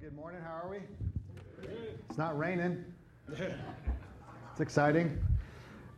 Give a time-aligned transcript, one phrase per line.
[0.00, 0.40] Good morning.
[0.42, 0.78] How are we?
[2.08, 2.82] It's not raining.
[3.28, 5.18] It's exciting.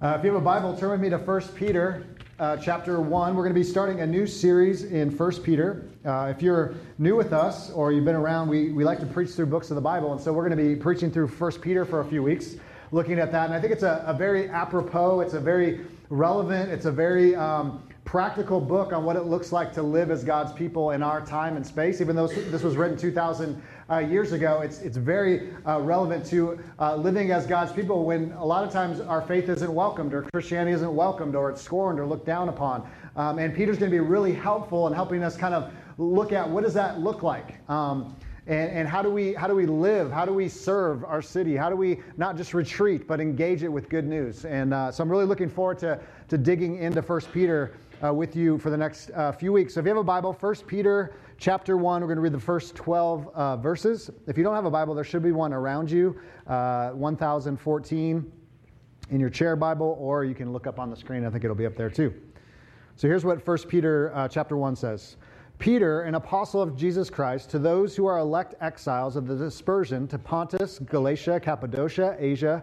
[0.01, 2.05] Uh, if you have a Bible, turn with me to 1 Peter
[2.41, 3.37] uh, chapter 1.
[3.37, 5.89] We're going to be starting a new series in 1 Peter.
[6.05, 9.31] Uh, if you're new with us or you've been around, we, we like to preach
[9.31, 10.11] through books of the Bible.
[10.11, 12.57] And so we're going to be preaching through 1 Peter for a few weeks,
[12.91, 13.45] looking at that.
[13.45, 17.37] And I think it's a, a very apropos, it's a very relevant, it's a very
[17.37, 21.25] um, practical book on what it looks like to live as God's people in our
[21.25, 22.01] time and space.
[22.01, 26.59] Even though this was written 2,000 uh, years ago, it's, it's very uh, relevant to
[26.79, 30.23] uh, living as God's people when a lot of times our faith isn't welcomed or
[30.33, 32.89] Christianity isn't welcomed or it's scorned or looked down upon.
[33.17, 36.49] Um, and Peter's going to be really helpful in helping us kind of look at
[36.49, 37.69] what does that look like.
[37.69, 38.17] Um,
[38.47, 40.11] and, and, how do we how do we live?
[40.11, 41.55] How do we serve our city?
[41.55, 44.45] How do we not just retreat but engage it with good news?
[44.45, 48.35] And uh, so I'm really looking forward to to digging into First Peter uh, with
[48.35, 49.75] you for the next uh, few weeks.
[49.75, 52.39] So if you have a Bible, first Peter chapter 1, we're going to read the
[52.39, 54.13] first 12 uh, verses.
[54.29, 58.33] If you don't have a Bible, there should be one around you, uh, 1014
[59.11, 61.27] in your chair Bible, or you can look up on the screen.
[61.27, 62.15] I think it'll be up there too.
[62.95, 65.17] So here's what 1 Peter uh, chapter 1 says.
[65.59, 70.07] Peter, an apostle of Jesus Christ, to those who are elect exiles of the dispersion
[70.09, 72.63] to Pontus, Galatia, Cappadocia, Asia,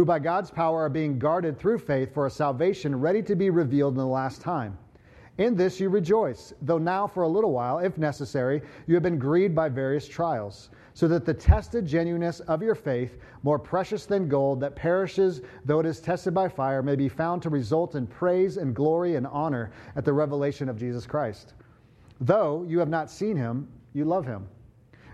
[0.00, 3.50] who by God's power are being guarded through faith for a salvation ready to be
[3.50, 4.78] revealed in the last time.
[5.36, 9.18] In this you rejoice, though now for a little while, if necessary, you have been
[9.18, 14.26] grieved by various trials, so that the tested genuineness of your faith, more precious than
[14.26, 18.06] gold that perishes though it is tested by fire, may be found to result in
[18.06, 21.52] praise and glory and honor at the revelation of Jesus Christ.
[22.22, 24.48] Though you have not seen him, you love him.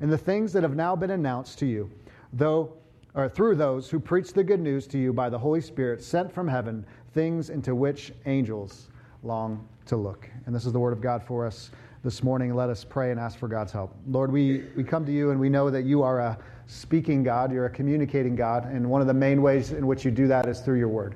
[0.00, 1.90] and the things that have now been announced to you,
[2.32, 2.72] though
[3.14, 6.32] or through those who preach the good news to you by the Holy Spirit sent
[6.32, 8.88] from heaven, things into which angels
[9.22, 10.28] long to look.
[10.46, 11.70] And this is the word of God for us
[12.02, 12.54] this morning.
[12.54, 13.94] Let us pray and ask for God's help.
[14.08, 17.52] Lord, we, we come to you and we know that you are a speaking God,
[17.52, 20.46] you're a communicating God, and one of the main ways in which you do that
[20.46, 21.14] is through your word.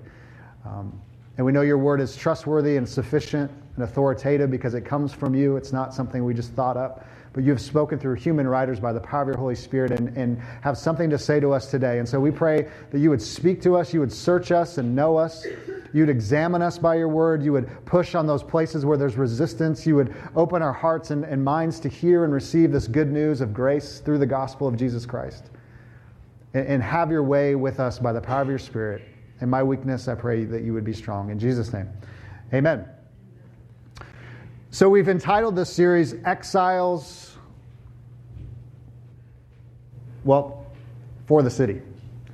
[0.64, 1.00] Um,
[1.36, 5.34] and we know your word is trustworthy and sufficient and authoritative because it comes from
[5.34, 5.56] you.
[5.56, 8.92] It's not something we just thought up but you have spoken through human writers by
[8.92, 11.98] the power of your Holy Spirit and, and have something to say to us today.
[11.98, 14.94] And so we pray that you would speak to us, you would search us and
[14.94, 15.46] know us,
[15.92, 19.16] you would examine us by your word, you would push on those places where there's
[19.16, 23.10] resistance, you would open our hearts and, and minds to hear and receive this good
[23.10, 25.50] news of grace through the gospel of Jesus Christ.
[26.54, 29.02] And, and have your way with us by the power of your Spirit.
[29.40, 31.30] In my weakness, I pray that you would be strong.
[31.30, 31.88] In Jesus' name,
[32.52, 32.97] amen.
[34.70, 37.28] So we've entitled this series Exiles
[40.28, 40.66] well,
[41.26, 41.80] for the city.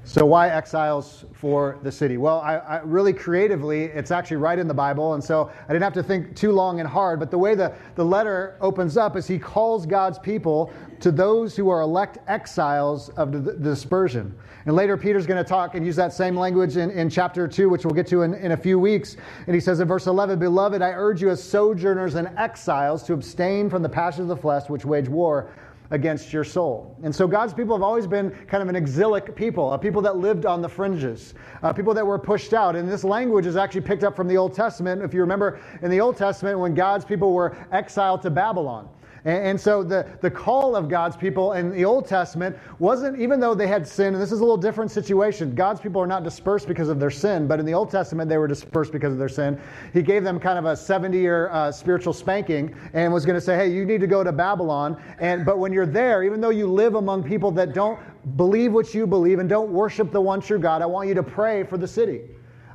[0.07, 2.19] So, why exiles for the city?
[2.19, 5.83] Well, I, I, really creatively, it's actually right in the Bible, and so I didn't
[5.83, 7.19] have to think too long and hard.
[7.19, 10.71] But the way the, the letter opens up is he calls God's people
[11.01, 14.37] to those who are elect exiles of the, the dispersion.
[14.67, 17.71] And later, Peter's going to talk and use that same language in, in chapter 2,
[17.71, 19.17] which we'll get to in, in a few weeks.
[19.47, 23.15] And he says in verse 11, Beloved, I urge you as sojourners and exiles to
[23.15, 25.51] abstain from the passions of the flesh which wage war
[25.91, 26.97] against your soul.
[27.03, 30.17] And so God's people have always been kind of an exilic people, a people that
[30.17, 32.75] lived on the fringes, uh, people that were pushed out.
[32.75, 35.03] And this language is actually picked up from the Old Testament.
[35.03, 38.89] If you remember in the Old Testament, when God's people were exiled to Babylon.
[39.25, 43.41] And, and, so the, the call of God's people in the Old Testament wasn't, even
[43.41, 45.55] though they had sin, and this is a little different situation.
[45.55, 48.37] God's people are not dispersed because of their sin, but in the Old Testament, they
[48.37, 49.59] were dispersed because of their sin.
[49.95, 53.41] He gave them kind of a 70 year uh, spiritual spanking and was going to
[53.41, 55.03] say, hey, you need to go to Babylon.
[55.19, 57.99] And, but when you're there, even though you live among people that don't
[58.37, 61.23] believe what you believe and don't worship the one true God, I want you to
[61.23, 62.23] pray for the city.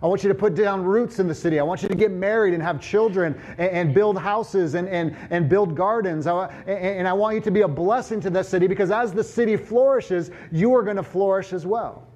[0.01, 1.59] I want you to put down roots in the city.
[1.59, 5.15] I want you to get married and have children and, and build houses and, and,
[5.29, 6.25] and build gardens.
[6.25, 9.23] I, and I want you to be a blessing to the city because as the
[9.23, 12.08] city flourishes, you are going to flourish as well.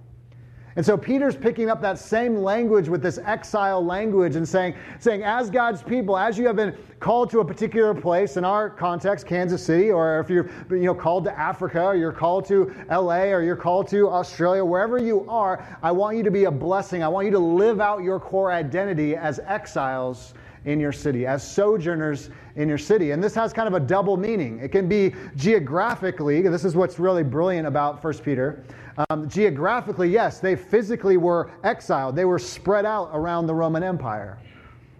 [0.75, 5.23] And so Peter's picking up that same language with this exile language and saying, saying,
[5.23, 9.27] as God's people, as you have been called to a particular place, in our context,
[9.27, 13.25] Kansas City, or if you're you know, called to Africa, or you're called to LA,
[13.25, 17.03] or you're called to Australia, wherever you are, I want you to be a blessing.
[17.03, 20.33] I want you to live out your core identity as exiles
[20.65, 23.11] in your city, as sojourners in your city.
[23.11, 24.59] And this has kind of a double meaning.
[24.59, 28.63] It can be geographically, this is what's really brilliant about 1 Peter.
[29.09, 34.37] Um, geographically, yes, they physically were exiled, they were spread out around the Roman Empire.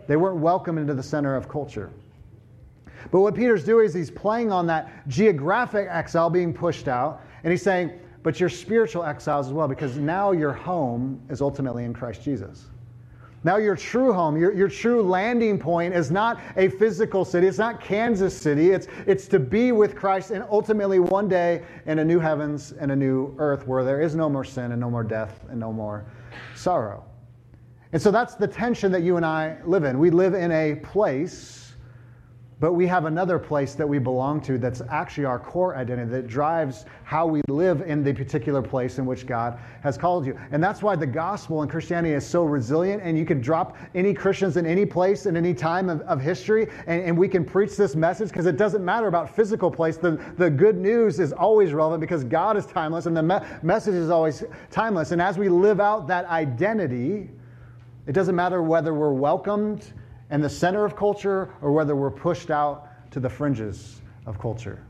[0.07, 1.91] They weren't welcome into the center of culture.
[3.11, 7.51] But what Peter's doing is he's playing on that geographic exile being pushed out, and
[7.51, 7.91] he's saying,
[8.23, 12.67] but your spiritual exiles as well, because now your home is ultimately in Christ Jesus.
[13.45, 17.47] Now, your true home, your, your true landing point is not a physical city.
[17.47, 18.71] It's not Kansas City.
[18.71, 22.91] It's, it's to be with Christ and ultimately one day in a new heavens and
[22.91, 25.73] a new earth where there is no more sin and no more death and no
[25.73, 26.05] more
[26.55, 27.03] sorrow.
[27.91, 29.99] And so that's the tension that you and I live in.
[29.99, 31.62] We live in a place
[32.59, 36.27] but we have another place that we belong to that's actually our core identity that
[36.27, 40.39] drives how we live in the particular place in which God has called you.
[40.51, 43.01] And that's why the gospel and Christianity is so resilient.
[43.03, 46.67] And you can drop any Christians in any place in any time of, of history,
[46.87, 49.97] and, and we can preach this message because it doesn't matter about physical place.
[49.97, 53.95] The, the good news is always relevant because God is timeless and the me- message
[53.95, 55.11] is always timeless.
[55.11, 57.29] And as we live out that identity,
[58.07, 59.93] it doesn't matter whether we're welcomed
[60.33, 64.81] and the center of culture or whether we're pushed out to the fringes of culture.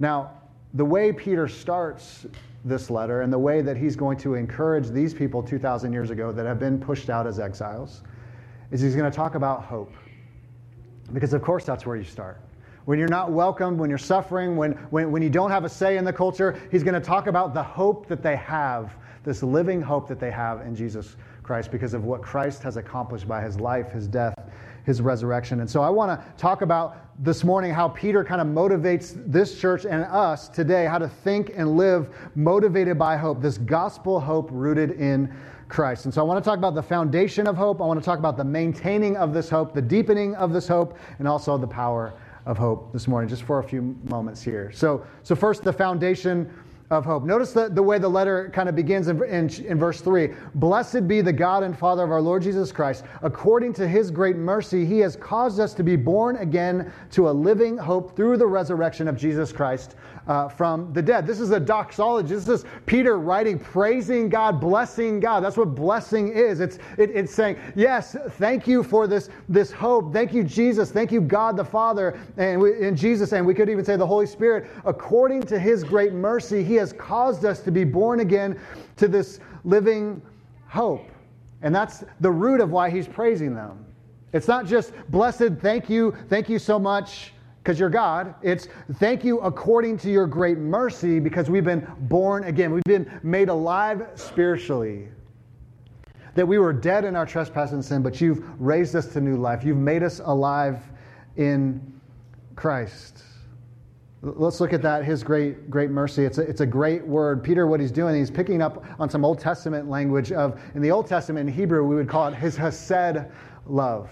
[0.00, 0.32] Now,
[0.74, 2.26] the way Peter starts
[2.64, 6.32] this letter and the way that he's going to encourage these people 2,000 years ago
[6.32, 8.02] that have been pushed out as exiles
[8.72, 9.92] is he's going to talk about hope.
[11.12, 12.40] Because, of course, that's where you start.
[12.86, 15.96] When you're not welcomed, when you're suffering, when, when, when you don't have a say
[15.96, 19.80] in the culture, he's going to talk about the hope that they have, this living
[19.80, 23.58] hope that they have in Jesus Christ because of what Christ has accomplished by his
[23.58, 24.34] life, his death,
[24.84, 25.60] his resurrection.
[25.60, 29.60] And so I want to talk about this morning how Peter kind of motivates this
[29.60, 34.48] church and us today how to think and live motivated by hope, this gospel hope
[34.52, 35.32] rooted in
[35.68, 36.04] Christ.
[36.04, 37.80] And so I want to talk about the foundation of hope.
[37.80, 40.98] I want to talk about the maintaining of this hope, the deepening of this hope,
[41.18, 42.12] and also the power
[42.44, 44.70] of hope this morning, just for a few moments here.
[44.72, 46.52] So, so first, the foundation
[46.92, 47.24] of hope.
[47.24, 51.08] Notice the, the way the letter kind of begins in, in, in, verse 3 Blessed
[51.08, 53.04] be the God and Father of our Lord Jesus Christ.
[53.22, 57.32] According to his great mercy, he has caused us to be born again to a
[57.32, 61.26] living hope through the resurrection of Jesus Christ uh, from the dead.
[61.26, 62.34] This is a doxology.
[62.34, 65.40] This is Peter writing, praising God, blessing God.
[65.40, 66.60] That's what blessing is.
[66.60, 70.12] It's, it, it's saying, Yes, thank you for this, this hope.
[70.12, 70.90] Thank you, Jesus.
[70.90, 74.06] Thank you, God the Father, and, we, and Jesus, and we could even say the
[74.06, 74.68] Holy Spirit.
[74.84, 78.58] According to his great mercy, he has caused us to be born again
[78.96, 80.22] to this living
[80.68, 81.08] hope.
[81.62, 83.84] And that's the root of why he's praising them.
[84.32, 87.32] It's not just blessed, thank you, thank you so much
[87.62, 88.34] because you're God.
[88.42, 92.72] It's thank you according to your great mercy because we've been born again.
[92.72, 95.08] We've been made alive spiritually.
[96.34, 99.36] That we were dead in our trespass and sin, but you've raised us to new
[99.36, 99.64] life.
[99.64, 100.80] You've made us alive
[101.36, 102.00] in
[102.56, 103.22] Christ.
[104.22, 106.24] Let's look at that, his great, great mercy.
[106.24, 107.44] It's a, it's a great word.
[107.44, 110.90] Peter, what he's doing, he's picking up on some Old Testament language of, in the
[110.90, 113.26] Old Testament, in Hebrew, we would call it his hesed
[113.66, 114.10] love.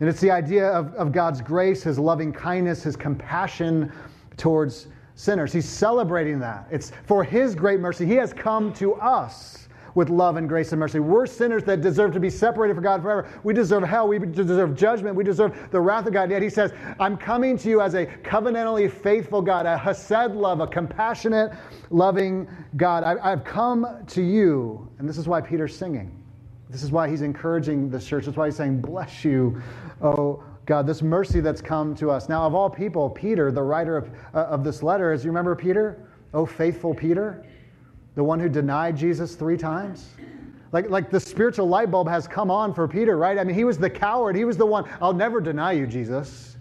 [0.00, 3.92] And it's the idea of, of God's grace, his loving kindness, his compassion
[4.36, 5.52] towards sinners.
[5.52, 6.66] He's celebrating that.
[6.70, 8.06] It's for his great mercy.
[8.06, 11.00] He has come to us with love and grace and mercy.
[11.00, 13.28] We're sinners that deserve to be separated from God forever.
[13.42, 14.06] We deserve hell.
[14.06, 15.16] We deserve judgment.
[15.16, 16.30] We deserve the wrath of God.
[16.30, 20.60] Yet he says, I'm coming to you as a covenantally faithful God, a hesed love,
[20.60, 21.52] a compassionate,
[21.90, 23.02] loving God.
[23.02, 24.88] I, have come to you.
[24.98, 26.17] And this is why Peter's singing.
[26.70, 28.26] This is why he's encouraging the church.
[28.26, 29.60] That's why he's saying, Bless you,
[30.02, 32.28] oh God, this mercy that's come to us.
[32.28, 35.56] Now, of all people, Peter, the writer of, uh, of this letter, as you remember
[35.56, 36.06] Peter?
[36.34, 37.44] Oh, faithful Peter?
[38.18, 40.08] the one who denied Jesus three times?
[40.72, 43.38] Like, like the spiritual light bulb has come on for Peter, right?
[43.38, 44.34] I mean, he was the coward.
[44.34, 46.56] He was the one, I'll never deny you, Jesus.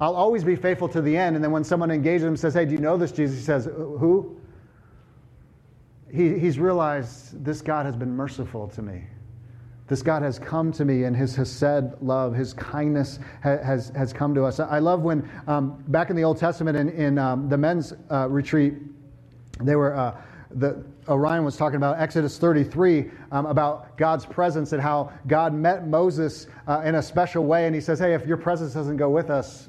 [0.00, 1.34] I'll always be faithful to the end.
[1.34, 3.36] And then when someone engages him and says, Hey, do you know this Jesus?
[3.36, 4.40] He says, Who?
[6.08, 9.02] He, he's realized this God has been merciful to me.
[9.92, 14.34] This God has come to me, and His Hesed love, His kindness has, has come
[14.34, 14.58] to us.
[14.58, 18.26] I love when, um, back in the Old Testament, in, in um, the men's uh,
[18.30, 18.72] retreat,
[19.60, 19.94] they were.
[19.94, 20.16] Uh,
[20.50, 25.86] the, Orion was talking about Exodus 33 um, about God's presence and how God met
[25.86, 27.66] Moses uh, in a special way.
[27.66, 29.68] And he says, Hey, if your presence doesn't go with us,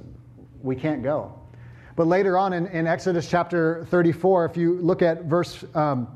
[0.62, 1.38] we can't go.
[1.98, 6.08] But later on in, in Exodus chapter 34, if you look at verse um,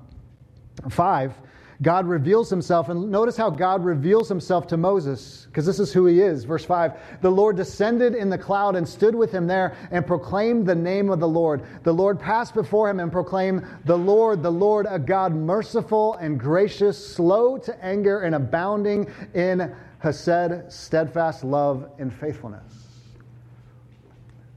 [0.89, 1.33] 5,
[1.81, 6.07] God reveals himself, and notice how God reveals himself to Moses, because this is who
[6.07, 6.43] he is.
[6.43, 10.65] Verse 5 The Lord descended in the cloud and stood with him there and proclaimed
[10.65, 11.63] the name of the Lord.
[11.83, 16.39] The Lord passed before him and proclaimed, The Lord, the Lord, a God merciful and
[16.39, 22.73] gracious, slow to anger, and abounding in Hesed, steadfast love and faithfulness.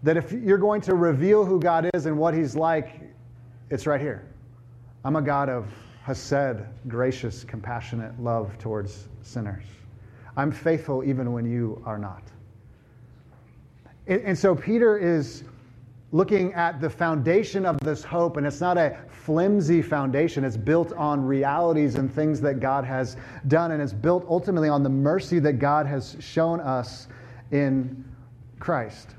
[0.03, 3.00] That if you're going to reveal who God is and what he's like,
[3.69, 4.27] it's right here.
[5.05, 5.67] I'm a God of
[6.11, 9.64] Hesed, gracious, compassionate love towards sinners.
[10.37, 12.23] I'm faithful even when you are not.
[14.09, 15.45] And, and so Peter is
[16.11, 20.43] looking at the foundation of this hope, and it's not a flimsy foundation.
[20.43, 24.83] It's built on realities and things that God has done, and it's built ultimately on
[24.83, 27.07] the mercy that God has shown us
[27.52, 28.05] in
[28.59, 29.11] Christ.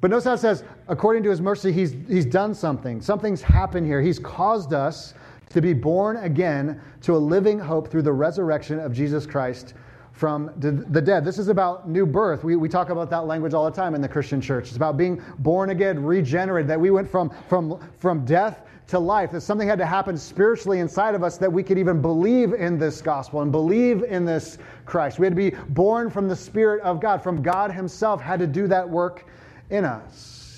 [0.00, 3.02] But notice how it says, according to his mercy, he's, he's done something.
[3.02, 4.00] Something's happened here.
[4.00, 5.12] He's caused us
[5.50, 9.74] to be born again to a living hope through the resurrection of Jesus Christ
[10.12, 11.24] from the dead.
[11.24, 12.44] This is about new birth.
[12.44, 14.68] We, we talk about that language all the time in the Christian church.
[14.68, 19.30] It's about being born again, regenerated, that we went from, from, from death to life,
[19.30, 22.76] that something had to happen spiritually inside of us that we could even believe in
[22.76, 25.18] this gospel and believe in this Christ.
[25.18, 28.46] We had to be born from the Spirit of God, from God Himself, had to
[28.46, 29.26] do that work
[29.70, 30.49] in us.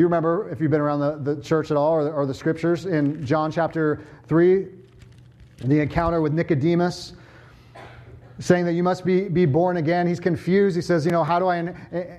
[0.00, 2.32] You remember, if you've been around the, the church at all or the, or the
[2.32, 4.66] scriptures, in John chapter 3,
[5.64, 7.12] the encounter with Nicodemus
[8.38, 10.06] saying that you must be, be born again.
[10.06, 10.74] He's confused.
[10.74, 11.74] He says, You know, how do I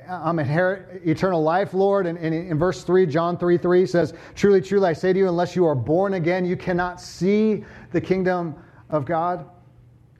[0.07, 2.05] I'm inherit eternal life, Lord?
[2.05, 5.27] And, and, in verse 3, John 3 3 says, Truly, truly, I say to you,
[5.27, 8.53] unless you are born again, you cannot see the kingdom
[8.91, 9.49] of God.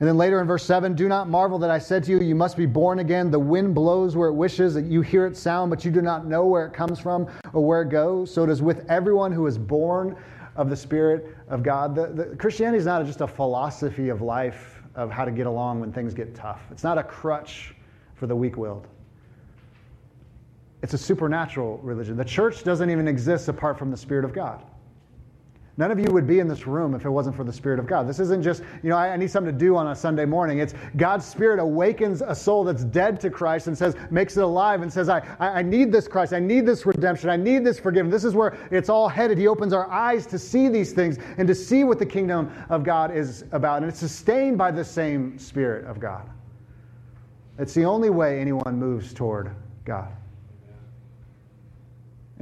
[0.02, 2.34] And then later in verse 7, do not marvel that I said to you, you
[2.34, 3.30] must be born again.
[3.30, 6.26] The wind blows where it wishes, that you hear its sound, but you do not
[6.26, 8.28] know where it comes from or where it goes.
[8.34, 10.16] So it is with everyone who is born
[10.56, 11.94] of the Spirit of God.
[11.94, 15.78] The, the, Christianity is not just a philosophy of life of how to get along
[15.78, 16.62] when things get tough.
[16.72, 17.72] It's not a crutch
[18.16, 18.88] for the weak willed.
[20.82, 22.16] It's a supernatural religion.
[22.16, 24.64] The church doesn't even exist apart from the Spirit of God.
[25.78, 27.86] None of you would be in this room if it wasn't for the Spirit of
[27.86, 28.06] God.
[28.06, 30.58] This isn't just, you know, I, I, need something to do on a Sunday morning.
[30.58, 34.82] It's God's Spirit awakens a soul that's dead to Christ and says, makes it alive
[34.82, 36.34] and says, I, I need this Christ.
[36.34, 37.30] I need this redemption.
[37.30, 38.12] I need this forgiveness.
[38.12, 39.38] This is where it's all headed.
[39.38, 42.84] He opens our eyes to see these things and to see what the kingdom of
[42.84, 43.80] God is about.
[43.80, 46.28] And it's sustained by the same Spirit of God.
[47.58, 49.50] It's the only way anyone moves toward
[49.86, 50.12] God.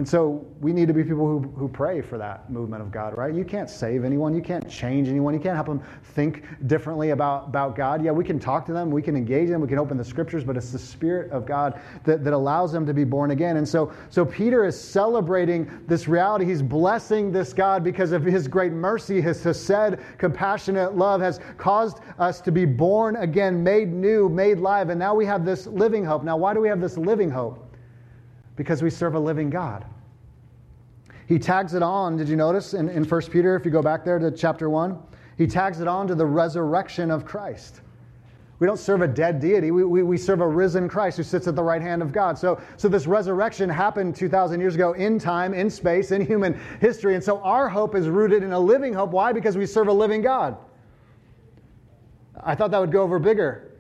[0.00, 3.19] And so we need to be people who, who pray for that movement of God,
[3.19, 3.35] right?
[3.35, 4.35] You can't save anyone.
[4.35, 5.35] You can't change anyone.
[5.35, 5.83] You can't help them
[6.14, 8.02] think differently about, about God.
[8.02, 8.90] Yeah, we can talk to them.
[8.90, 9.61] We can engage them.
[9.61, 12.87] We can open the scriptures, but it's the Spirit of God that, that allows them
[12.87, 13.59] to be born again.
[13.59, 16.47] And so, so Peter is celebrating this reality.
[16.47, 21.99] He's blessing this God because of his great mercy, his said compassionate love has caused
[22.19, 24.88] us to be born again, made new, made live.
[24.88, 26.25] And now we have this living hope.
[26.25, 27.69] Now, why do we have this living hope?
[28.57, 29.85] Because we serve a living God.
[31.26, 34.04] He tags it on, did you notice in, in 1 Peter, if you go back
[34.04, 34.99] there to chapter 1?
[35.38, 37.83] He tags it on to the resurrection of Christ.
[38.59, 39.71] We don't serve a dead deity.
[39.71, 42.37] We, we, we, serve a risen Christ who sits at the right hand of God.
[42.37, 47.14] So, so this resurrection happened 2,000 years ago in time, in space, in human history.
[47.14, 49.12] And so our hope is rooted in a living hope.
[49.12, 49.33] Why?
[49.33, 50.59] Because we serve a living God.
[52.42, 53.71] I thought that would go over bigger.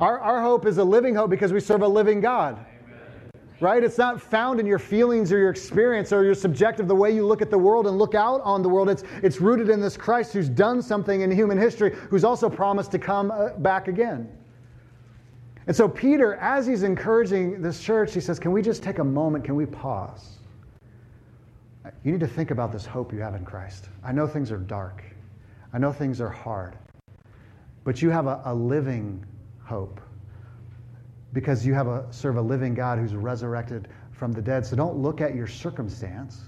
[0.00, 2.66] Our, our hope is a living hope because we serve a living God
[3.62, 3.82] right?
[3.84, 7.24] It's not found in your feelings or your experience or your subjective, the way you
[7.24, 8.90] look at the world and look out on the world.
[8.90, 12.90] It's, it's rooted in this Christ who's done something in human history, who's also promised
[12.90, 14.28] to come uh, back again.
[15.68, 19.04] And so, Peter, as he's encouraging this church, he says, Can we just take a
[19.04, 19.44] moment?
[19.44, 20.38] Can we pause?
[22.04, 23.88] You need to think about this hope you have in Christ.
[24.04, 25.04] I know things are dark,
[25.72, 26.76] I know things are hard,
[27.84, 29.24] but you have a, a living
[29.62, 30.00] hope
[31.32, 34.66] because you have a serve a living God who's resurrected from the dead.
[34.66, 36.40] So don't look at your circumstance.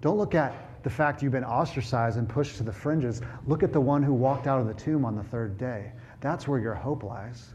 [0.00, 3.20] Don't look at the fact you've been ostracized and pushed to the fringes.
[3.46, 5.92] Look at the one who walked out of the tomb on the third day.
[6.20, 7.54] That's where your hope lies.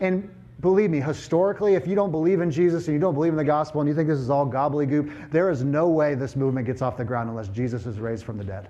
[0.00, 0.28] And
[0.60, 3.44] believe me, historically, if you don't believe in Jesus and you don't believe in the
[3.44, 6.82] gospel and you think this is all gobbledygook, there is no way this movement gets
[6.82, 8.68] off the ground unless Jesus is raised from the dead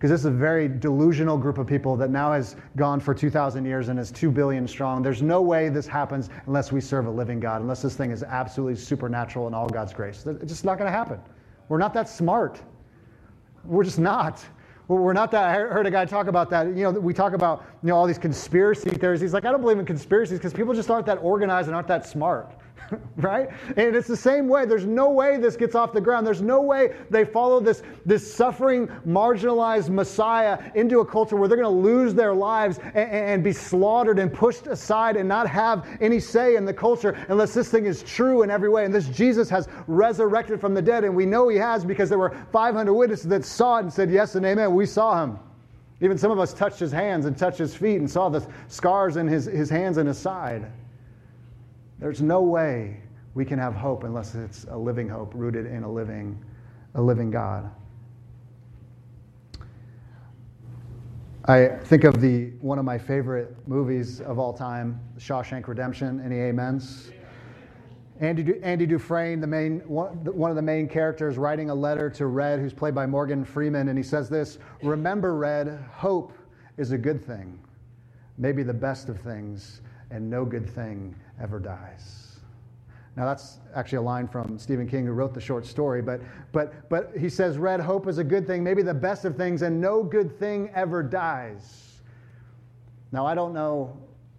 [0.00, 3.66] because this is a very delusional group of people that now has gone for 2,000
[3.66, 5.02] years and is 2 billion strong.
[5.02, 8.22] There's no way this happens unless we serve a living God, unless this thing is
[8.22, 10.24] absolutely supernatural and all God's grace.
[10.26, 11.20] It's just not going to happen.
[11.68, 12.62] We're not that smart.
[13.62, 14.42] We're just not.
[14.88, 15.44] We're not that.
[15.44, 16.68] I heard a guy talk about that.
[16.68, 19.20] You know, we talk about you know all these conspiracy theories.
[19.20, 21.88] He's like, I don't believe in conspiracies because people just aren't that organized and aren't
[21.88, 22.56] that smart.
[23.16, 23.48] right?
[23.76, 24.66] And it's the same way.
[24.66, 26.26] There's no way this gets off the ground.
[26.26, 31.58] There's no way they follow this, this suffering, marginalized Messiah into a culture where they're
[31.58, 35.86] going to lose their lives and, and be slaughtered and pushed aside and not have
[36.00, 38.84] any say in the culture unless this thing is true in every way.
[38.84, 41.04] And this Jesus has resurrected from the dead.
[41.04, 44.10] And we know he has because there were 500 witnesses that saw it and said,
[44.10, 44.74] Yes and amen.
[44.74, 45.38] We saw him.
[46.02, 49.16] Even some of us touched his hands and touched his feet and saw the scars
[49.16, 50.70] in his, his hands and his side.
[52.00, 53.02] There's no way
[53.34, 56.42] we can have hope unless it's a living hope rooted in a living,
[56.94, 57.70] a living God.
[61.44, 66.22] I think of the one of my favorite movies of all time, Shawshank Redemption.
[66.24, 67.10] Any amens?
[68.20, 72.60] Andy, Andy Dufresne, the main, one of the main characters, writing a letter to Red,
[72.60, 76.32] who's played by Morgan Freeman, and he says this Remember, Red, hope
[76.76, 77.58] is a good thing,
[78.38, 79.80] maybe the best of things,
[80.10, 82.38] and no good thing ever dies.
[83.16, 86.20] Now, that's actually a line from Stephen King, who wrote the short story, but,
[86.52, 89.62] but, but he says, Red, hope is a good thing, maybe the best of things,
[89.62, 92.00] and no good thing ever dies.
[93.12, 93.96] Now, I don't know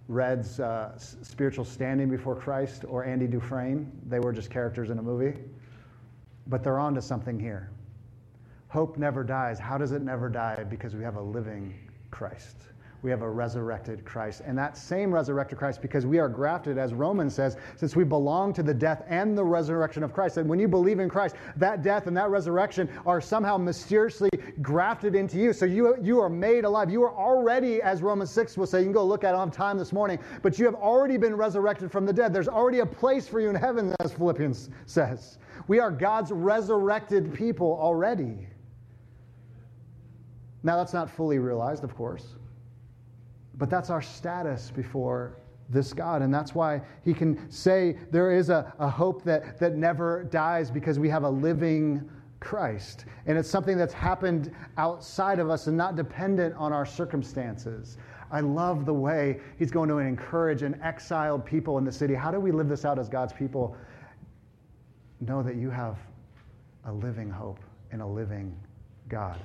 [0.08, 3.92] Red's uh, spiritual standing before Christ or Andy Dufresne.
[4.08, 5.40] They were just characters in a movie.
[6.48, 7.70] But they're on to something here.
[8.70, 9.60] Hope never dies.
[9.60, 10.64] How does it never die?
[10.70, 11.74] Because we have a living
[12.10, 12.58] Christ
[13.04, 14.42] we have a resurrected Christ.
[14.46, 18.54] And that same resurrected Christ, because we are grafted, as Romans says, since we belong
[18.54, 20.38] to the death and the resurrection of Christ.
[20.38, 24.30] And when you believe in Christ, that death and that resurrection are somehow mysteriously
[24.62, 25.52] grafted into you.
[25.52, 26.92] So you, you are made alive.
[26.92, 29.50] You are already, as Romans 6 will say, you can go look at it on
[29.50, 32.34] time this morning, but you have already been resurrected from the dead.
[32.34, 35.40] There's already a place for you in heaven, as Philippians says.
[35.68, 38.48] We are God's resurrected people already.
[40.64, 42.36] Now, that's not fully realized, of course.
[43.56, 45.38] But that's our status before
[45.70, 46.22] this God.
[46.22, 50.70] And that's why he can say there is a, a hope that, that never dies
[50.70, 53.06] because we have a living Christ.
[53.26, 57.98] And it's something that's happened outside of us and not dependent on our circumstances.
[58.32, 62.14] I love the way he's going to encourage an exiled people in the city.
[62.14, 63.76] How do we live this out as God's people?
[65.20, 65.98] Know that you have
[66.86, 67.60] a living hope
[67.92, 68.58] and a living
[69.08, 69.40] God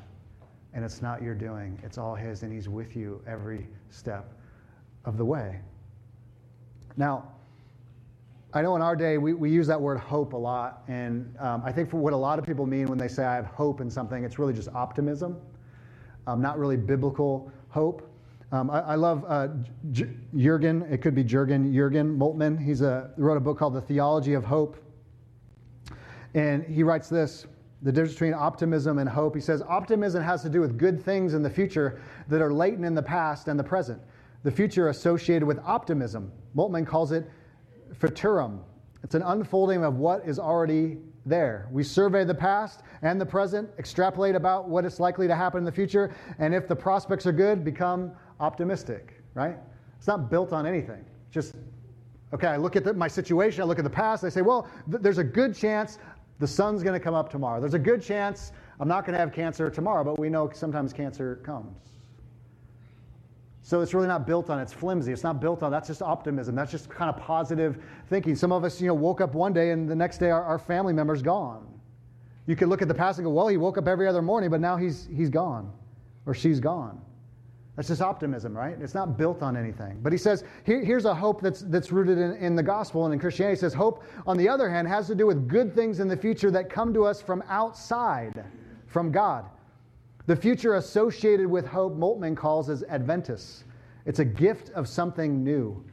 [0.76, 4.34] and it's not your doing, it's all His, and He's with you every step
[5.06, 5.58] of the way.
[6.98, 7.32] Now,
[8.52, 11.62] I know in our day we, we use that word hope a lot, and um,
[11.64, 13.80] I think for what a lot of people mean when they say I have hope
[13.80, 15.40] in something, it's really just optimism,
[16.26, 18.06] um, not really biblical hope.
[18.52, 19.48] Um, I, I, love uh,
[19.92, 22.62] J- Jurgen, it could be Jurgen, Jurgen Moltmann.
[22.62, 22.74] He
[23.16, 24.76] wrote a book called The Theology of Hope.
[26.34, 27.46] And he writes this
[27.82, 29.34] the difference between optimism and hope.
[29.34, 32.84] He says optimism has to do with good things in the future that are latent
[32.84, 34.00] in the past and the present.
[34.42, 36.32] The future associated with optimism.
[36.56, 37.28] Moltmann calls it
[37.94, 38.60] futurum.
[39.02, 41.68] It's an unfolding of what is already there.
[41.70, 45.64] We survey the past and the present, extrapolate about what is likely to happen in
[45.64, 49.56] the future, and if the prospects are good, become optimistic, right?
[49.98, 51.04] It's not built on anything.
[51.30, 51.54] Just,
[52.32, 54.68] okay, I look at the, my situation, I look at the past, I say, well,
[54.90, 55.98] th- there's a good chance
[56.38, 57.60] the sun's going to come up tomorrow.
[57.60, 60.92] There's a good chance I'm not going to have cancer tomorrow, but we know sometimes
[60.92, 61.78] cancer comes.
[63.62, 65.12] So it's really not built on it's flimsy.
[65.12, 66.54] It's not built on that's just optimism.
[66.54, 68.36] That's just kind of positive thinking.
[68.36, 70.58] Some of us, you know, woke up one day and the next day our, our
[70.58, 71.66] family member's gone.
[72.46, 74.50] You could look at the past and go, well, he woke up every other morning,
[74.50, 75.72] but now he's he's gone
[76.26, 77.00] or she's gone.
[77.76, 78.76] That's just optimism, right?
[78.80, 79.98] It's not built on anything.
[80.02, 83.12] But he says, here, here's a hope that's, that's rooted in, in the gospel and
[83.12, 83.56] in Christianity.
[83.56, 86.16] He says, hope, on the other hand, has to do with good things in the
[86.16, 88.46] future that come to us from outside,
[88.86, 89.44] from God.
[90.26, 93.64] The future associated with hope, Moltmann calls as Adventus.
[94.06, 95.84] It's a gift of something new.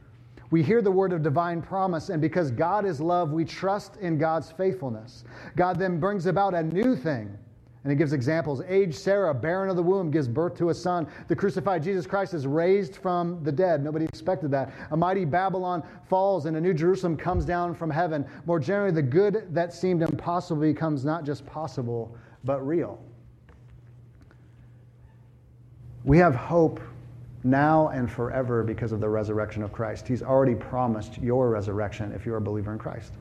[0.52, 4.18] We hear the word of divine promise, and because God is love, we trust in
[4.18, 5.26] God's faithfulness.
[5.56, 7.38] God then brings about a new thing
[7.84, 8.62] and he gives examples.
[8.68, 11.06] Aged Sarah, barren of the womb, gives birth to a son.
[11.28, 13.84] The crucified Jesus Christ is raised from the dead.
[13.84, 14.72] Nobody expected that.
[14.92, 18.26] A mighty Babylon falls and a new Jerusalem comes down from heaven.
[18.46, 22.16] More generally, the good that seemed impossible becomes not just possible,
[22.46, 23.02] but real.
[26.06, 26.80] We have hope
[27.44, 30.08] now and forever because of the resurrection of Christ.
[30.08, 33.14] He's already promised your resurrection if you're a believer in Christ.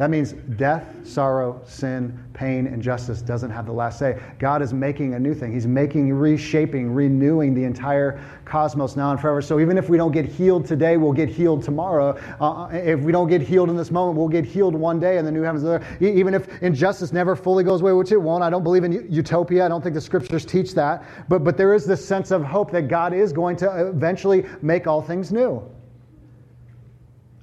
[0.00, 4.18] That means death, sorrow, sin, pain, injustice doesn't have the last say.
[4.38, 5.52] God is making a new thing.
[5.52, 9.42] He's making, reshaping, renewing the entire cosmos now and forever.
[9.42, 12.18] So even if we don't get healed today, we'll get healed tomorrow.
[12.40, 15.26] Uh, if we don't get healed in this moment, we'll get healed one day in
[15.26, 15.84] the new heavens.
[16.00, 18.42] Even if injustice never fully goes away, which it won't.
[18.42, 19.66] I don't believe in utopia.
[19.66, 21.04] I don't think the scriptures teach that.
[21.28, 24.86] But, but there is this sense of hope that God is going to eventually make
[24.86, 25.62] all things new.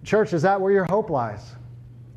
[0.04, 1.54] church, is that where your hope lies?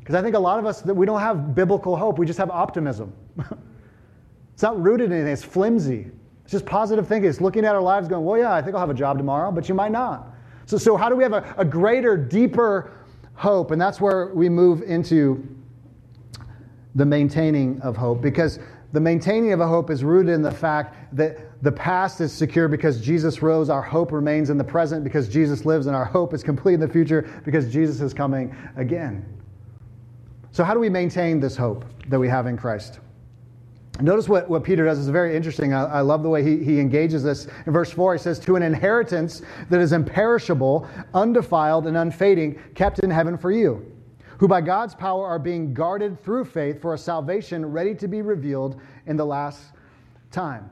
[0.01, 2.39] Because I think a lot of us, that we don't have biblical hope, we just
[2.39, 3.13] have optimism.
[4.53, 6.11] it's not rooted in anything, it's flimsy.
[6.43, 7.29] It's just positive thinking.
[7.29, 9.51] It's looking at our lives going, well, yeah, I think I'll have a job tomorrow,
[9.51, 10.27] but you might not.
[10.65, 12.91] So, so how do we have a, a greater, deeper
[13.35, 13.71] hope?
[13.71, 15.47] And that's where we move into
[16.95, 18.21] the maintaining of hope.
[18.21, 18.59] Because
[18.91, 22.67] the maintaining of a hope is rooted in the fact that the past is secure
[22.67, 23.69] because Jesus rose.
[23.69, 26.79] Our hope remains in the present because Jesus lives, and our hope is complete in
[26.79, 29.40] the future because Jesus is coming again.
[30.51, 32.99] So, how do we maintain this hope that we have in Christ?
[34.01, 35.73] Notice what, what Peter does is very interesting.
[35.73, 37.47] I, I, love the way he, he engages this.
[37.65, 42.99] In verse 4, he says, To an inheritance that is imperishable, undefiled, and unfading, kept
[42.99, 43.85] in heaven for you,
[44.39, 48.21] who by God's power are being guarded through faith for a salvation ready to be
[48.21, 49.61] revealed in the last
[50.31, 50.69] time.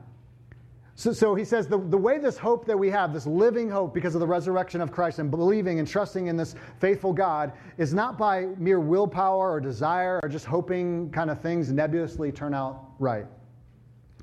[1.00, 3.94] So, so, he says the, the way this hope that we have, this living hope
[3.94, 7.94] because of the resurrection of Christ and believing and trusting in this faithful God, is
[7.94, 12.90] not by mere willpower or desire or just hoping kind of things nebulously turn out
[12.98, 13.24] right.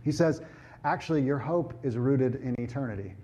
[0.04, 0.44] He says,
[0.86, 3.16] actually, your hope is rooted in eternity.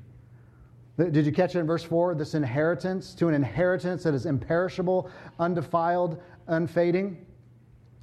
[0.97, 2.15] Did you catch it in verse 4?
[2.15, 7.23] This inheritance to an inheritance that is imperishable, undefiled, unfading.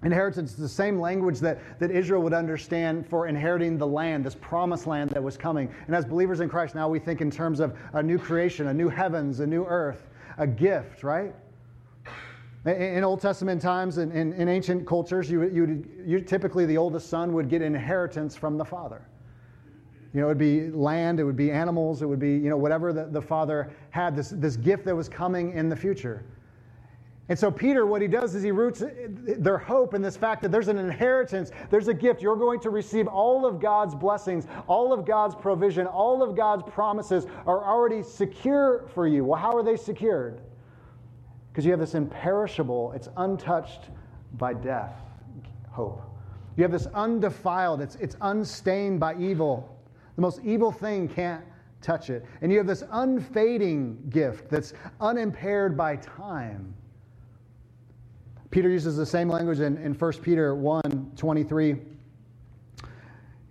[0.02, 4.34] Inheritance is the same language that, that Israel would understand for inheriting the land, this
[4.34, 5.70] promised land that was coming.
[5.86, 8.74] And as believers in Christ, now we think in terms of a new creation, a
[8.74, 10.08] new heavens, a new earth,
[10.38, 11.34] a gift, right?
[12.64, 17.08] In Old Testament times, in, in, in ancient cultures, you, you, you, typically the oldest
[17.08, 19.06] son would get inheritance from the father.
[20.14, 22.56] You know, it would be land, it would be animals, it would be, you know,
[22.56, 26.24] whatever the, the father had, this, this gift that was coming in the future.
[27.30, 30.50] And so, Peter, what he does is he roots their hope in this fact that
[30.50, 32.20] there's an inheritance, there's a gift.
[32.20, 36.64] You're going to receive all of God's blessings, all of God's provision, all of God's
[36.64, 39.24] promises are already secure for you.
[39.24, 40.40] Well, how are they secured?
[41.52, 43.90] Because you have this imperishable, it's untouched
[44.32, 44.96] by death
[45.70, 46.02] hope.
[46.56, 49.78] You have this undefiled, it's, it's unstained by evil.
[50.16, 51.44] The most evil thing can't
[51.80, 52.26] touch it.
[52.42, 56.74] And you have this unfading gift that's unimpaired by time.
[58.50, 61.76] Peter uses the same language in, in 1 Peter 1 23.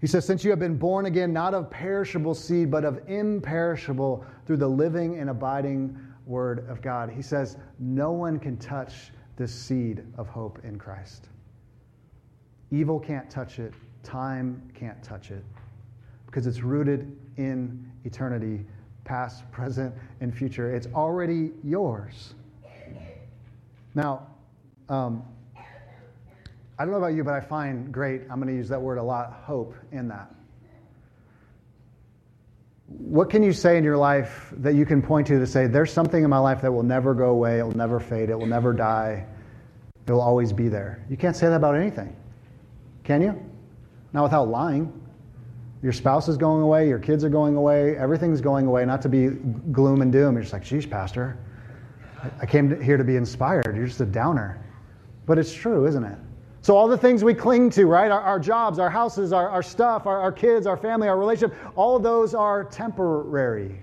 [0.01, 4.25] He says, Since you have been born again, not of perishable seed, but of imperishable,
[4.45, 7.09] through the living and abiding word of God.
[7.09, 11.27] He says, No one can touch this seed of hope in Christ.
[12.71, 15.43] Evil can't touch it, time can't touch it,
[16.25, 18.65] because it's rooted in eternity,
[19.05, 20.75] past, present, and future.
[20.75, 22.35] It's already yours.
[23.95, 24.27] Now,
[24.89, 25.23] um,
[26.79, 28.97] I don't know about you, but I find great, I'm going to use that word
[28.97, 30.33] a lot, hope in that.
[32.87, 35.91] What can you say in your life that you can point to to say, there's
[35.91, 38.47] something in my life that will never go away, it will never fade, it will
[38.47, 39.27] never die,
[40.07, 41.05] it will always be there?
[41.09, 42.15] You can't say that about anything,
[43.03, 43.39] can you?
[44.13, 44.91] Not without lying.
[45.83, 49.09] Your spouse is going away, your kids are going away, everything's going away, not to
[49.09, 49.27] be
[49.71, 50.33] gloom and doom.
[50.33, 51.37] You're just like, geez, Pastor,
[52.41, 53.75] I came here to be inspired.
[53.75, 54.65] You're just a downer.
[55.29, 56.17] But it's true, isn't it?
[56.61, 58.09] So, all the things we cling to, right?
[58.09, 61.55] Our, our jobs, our houses, our, our stuff, our, our kids, our family, our relationship,
[61.75, 63.79] all of those are temporary.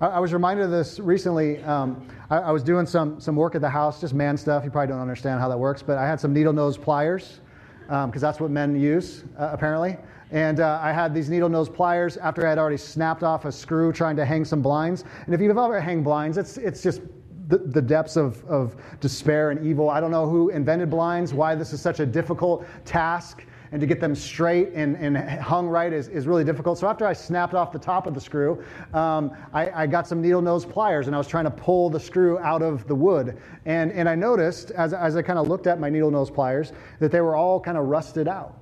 [0.00, 1.62] I, I was reminded of this recently.
[1.64, 4.64] Um, I, I, was doing some, some work at the house, just man stuff.
[4.64, 7.40] You probably don't understand how that works, but I had some needle nose pliers,
[7.82, 9.98] because um, that's what men use, uh, apparently.
[10.30, 13.52] And uh, I had these needle nose pliers after I had already snapped off a
[13.52, 15.04] screw trying to hang some blinds.
[15.26, 17.02] And if you've ever hang blinds, it's, it's just
[17.50, 19.90] the, the depths of, of despair and evil.
[19.90, 23.86] I don't know who invented blinds, why this is such a difficult task and to
[23.86, 26.78] get them straight and, and hung right is, is really difficult.
[26.78, 30.20] So after I snapped off the top of the screw, um, I, I, got some
[30.20, 33.38] needle nose pliers and I was trying to pull the screw out of the wood.
[33.66, 36.72] And, and I noticed as, as I kind of looked at my needle nose pliers
[36.98, 38.59] that they were all kind of rusted out.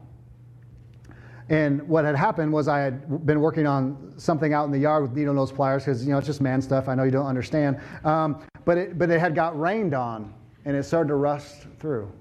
[1.50, 5.02] And what had happened was I had been working on something out in the yard
[5.02, 6.88] with needle nose pliers because you know it's just man stuff.
[6.88, 10.34] I know you don't understand, um, but it but it had got rained on
[10.66, 12.12] and it started to rust through.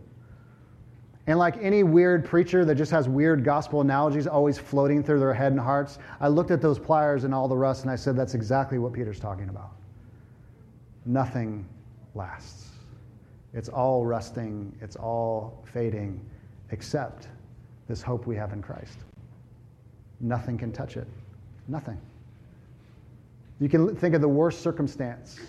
[1.27, 5.33] And like any weird preacher that just has weird gospel analogies always floating through their
[5.33, 8.15] head and hearts, I looked at those pliers and all the rust and I said,
[8.15, 9.71] that's exactly what Peter's talking about.
[11.05, 11.67] Nothing
[12.15, 12.69] lasts.
[13.53, 16.21] It's all rusting, it's all fading,
[16.71, 17.27] except
[17.89, 18.99] this hope we have in Christ.
[20.19, 21.07] Nothing can touch it.
[21.67, 21.99] Nothing.
[23.59, 25.39] You can think of the worst circumstance.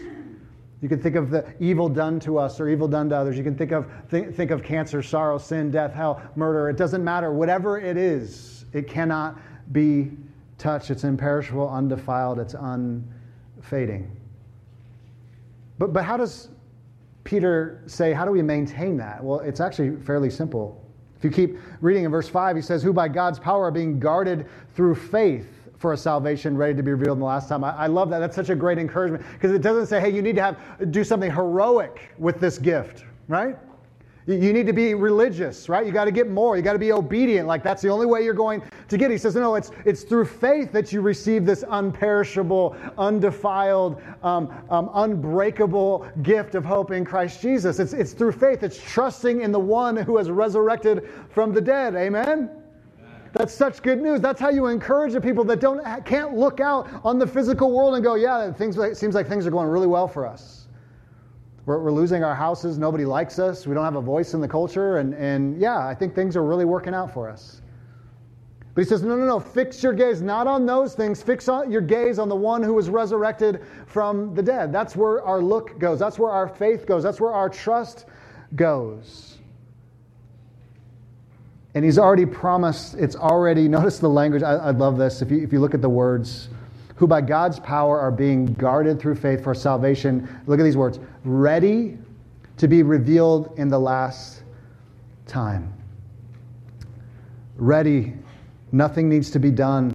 [0.81, 3.37] You can think of the evil done to us or evil done to others.
[3.37, 6.69] You can think of, think, think of cancer, sorrow, sin, death, hell, murder.
[6.69, 7.33] It doesn't matter.
[7.33, 9.39] Whatever it is, it cannot
[9.73, 10.13] be
[10.57, 10.91] touched.
[10.91, 14.15] It's imperishable, undefiled, it's unfading.
[15.79, 16.49] But, but how does
[17.25, 19.23] Peter say, how do we maintain that?
[19.23, 20.83] Well, it's actually fairly simple.
[21.19, 23.99] If you keep reading in verse 5, he says, Who by God's power are being
[23.99, 25.47] guarded through faith
[25.79, 27.65] for a salvation ready to be revealed in the last time.
[27.65, 28.19] I, I love that.
[28.19, 31.05] That's such a great encouragement because it doesn't say, hey, you need to have do
[31.05, 33.57] something heroic with this gift, right?
[34.29, 35.87] You need to be religious, right?
[35.87, 36.55] You got to get more.
[36.55, 37.49] You got to be obedient.
[37.49, 39.11] Like that's the only way you're going to get.
[39.11, 39.15] It.
[39.15, 44.91] He says, no, it's it's through faith that you receive this unperishable, undefiled, um, um,
[44.93, 47.79] unbreakable gift of hope in Christ Jesus.
[47.79, 48.63] It's it's through faith.
[48.63, 51.95] It's trusting in the one who has resurrected from the dead.
[51.95, 52.51] Amen.
[53.33, 54.21] That's such good news.
[54.21, 57.95] That's how you encourage the people that don't can't look out on the physical world
[57.95, 60.68] and go, yeah, things seems like things are going really well for us.
[61.69, 62.79] We're, we're losing our houses.
[62.79, 63.67] Nobody likes us.
[63.67, 64.97] We don't have a voice in the culture.
[64.97, 67.61] And, and yeah, I think things are really working out for us.
[68.75, 71.23] But he says, no, no, no, fix your gaze not on those things.
[71.23, 74.73] Fix your gaze on the one who was resurrected from the dead.
[74.73, 75.99] That's where our look goes.
[75.99, 77.03] That's where our faith goes.
[77.03, 78.07] That's where our trust
[78.57, 79.37] goes.
[81.75, 84.43] And he's already promised, it's already, notice the language.
[84.43, 85.21] I, I love this.
[85.21, 86.49] If you, if you look at the words,
[86.99, 90.29] who by God's power are being guarded through faith for salvation.
[90.47, 90.99] Look at these words
[91.29, 91.99] ready
[92.57, 94.43] to be revealed in the last
[95.27, 95.73] time.
[97.57, 98.15] Ready.
[98.73, 99.93] Nothing needs to be done.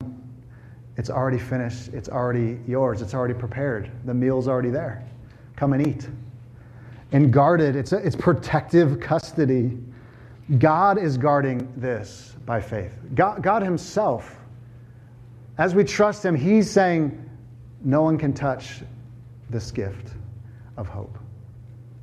[0.97, 1.89] It's already finished.
[1.89, 3.01] It's already yours.
[3.01, 3.91] It's already prepared.
[4.05, 5.03] The meal's already there.
[5.55, 6.07] Come and eat.
[7.11, 9.77] And guarded, it's, a, it's protective custody.
[10.57, 12.93] God is guarding this by faith.
[13.15, 14.35] God, God Himself
[15.57, 17.29] as we trust Him, He's saying,
[17.83, 18.81] No one can touch
[19.49, 20.13] this gift
[20.77, 21.17] of hope.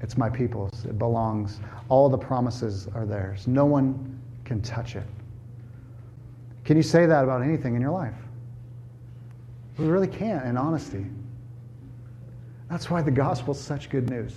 [0.01, 0.85] It's my people's.
[0.85, 1.61] It belongs.
[1.89, 3.47] All the promises are theirs.
[3.47, 5.07] No one can touch it.
[6.65, 8.15] Can you say that about anything in your life?
[9.79, 11.07] We really can't, in honesty.
[12.69, 14.35] That's why the gospel is such good news.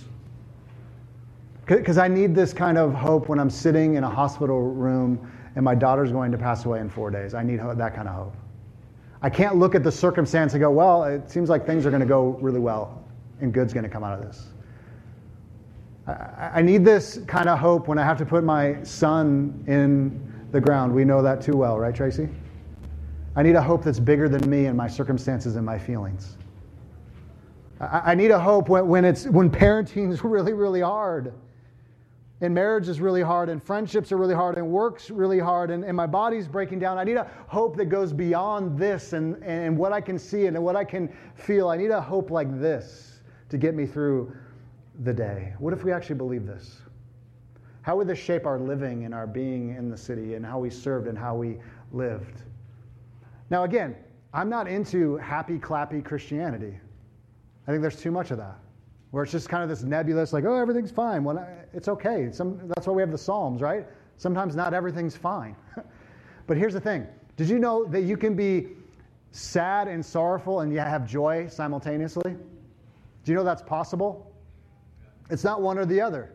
[1.66, 5.64] Because I need this kind of hope when I'm sitting in a hospital room and
[5.64, 7.32] my daughter's going to pass away in four days.
[7.32, 8.34] I need that kind of hope.
[9.22, 12.00] I can't look at the circumstance and go, well, it seems like things are going
[12.00, 13.02] to go really well
[13.40, 14.48] and good's going to come out of this.
[16.06, 20.60] I, need this kind of hope when I have to put my son in the
[20.60, 20.94] ground.
[20.94, 22.28] We know that too well, right, Tracy?
[23.36, 26.36] I need a hope that's bigger than me and my circumstances and my feelings.
[27.80, 31.32] I, I need a hope when, when, it's, when parenting is really, really hard
[32.40, 35.84] and marriage is really hard, and friendships are really hard, and work's really hard, and,
[35.84, 36.98] and my body's breaking down.
[36.98, 40.62] I need a hope that goes beyond this and, and what I can see and
[40.62, 41.68] what I can feel.
[41.68, 44.36] I need a hope like this to get me through
[45.02, 45.54] the day.
[45.58, 46.80] What if we actually believe this?
[47.82, 50.70] How would this shape our living and our being in the city and how we
[50.70, 51.58] served and how we
[51.92, 52.42] lived?
[53.50, 53.94] Now, again,
[54.32, 56.78] I'm not into happy, clappy Christianity.
[57.66, 58.58] I think there's too much of that
[59.14, 61.22] where it's just kind of this nebulous, like, oh, everything's fine.
[61.22, 62.30] Well, it's okay.
[62.32, 63.86] Some, that's why we have the Psalms, right?
[64.16, 65.54] Sometimes not everything's fine.
[66.48, 68.70] but here's the thing Did you know that you can be
[69.30, 72.32] sad and sorrowful and yet have joy simultaneously?
[72.32, 74.33] Do you know that's possible?
[75.30, 76.30] It's not one or the other.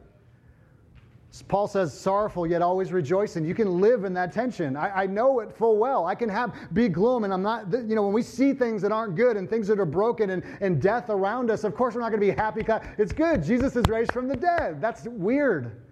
[1.47, 3.45] Paul says, sorrowful yet always rejoicing.
[3.45, 4.75] You can live in that tension.
[4.75, 6.07] I, I, know it full well.
[6.07, 8.91] I can have be gloom, and I'm not, you know, when we see things that
[8.91, 12.01] aren't good and things that are broken and, and death around us, of course we're
[12.01, 12.65] not going to be happy.
[12.97, 13.43] It's good.
[13.43, 14.81] Jesus is raised from the dead.
[14.81, 15.83] That's weird.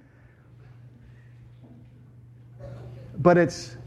[3.19, 3.77] But it's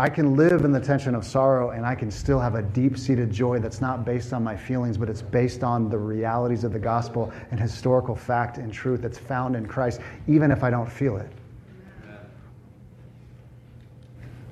[0.00, 2.96] I can live in the tension of sorrow and I can still have a deep
[2.96, 6.72] seated joy that's not based on my feelings, but it's based on the realities of
[6.72, 10.90] the gospel and historical fact and truth that's found in Christ, even if I don't
[10.90, 11.28] feel it.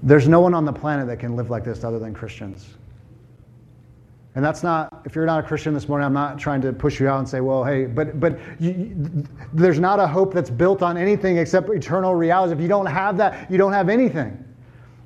[0.03, 2.75] There's no one on the planet that can live like this other than Christians.
[4.35, 7.01] And that's not, if you're not a Christian this morning, I'm not trying to push
[7.01, 10.83] you out and say, well, hey, but, but you, there's not a hope that's built
[10.83, 12.53] on anything except eternal realities.
[12.53, 14.43] If you don't have that, you don't have anything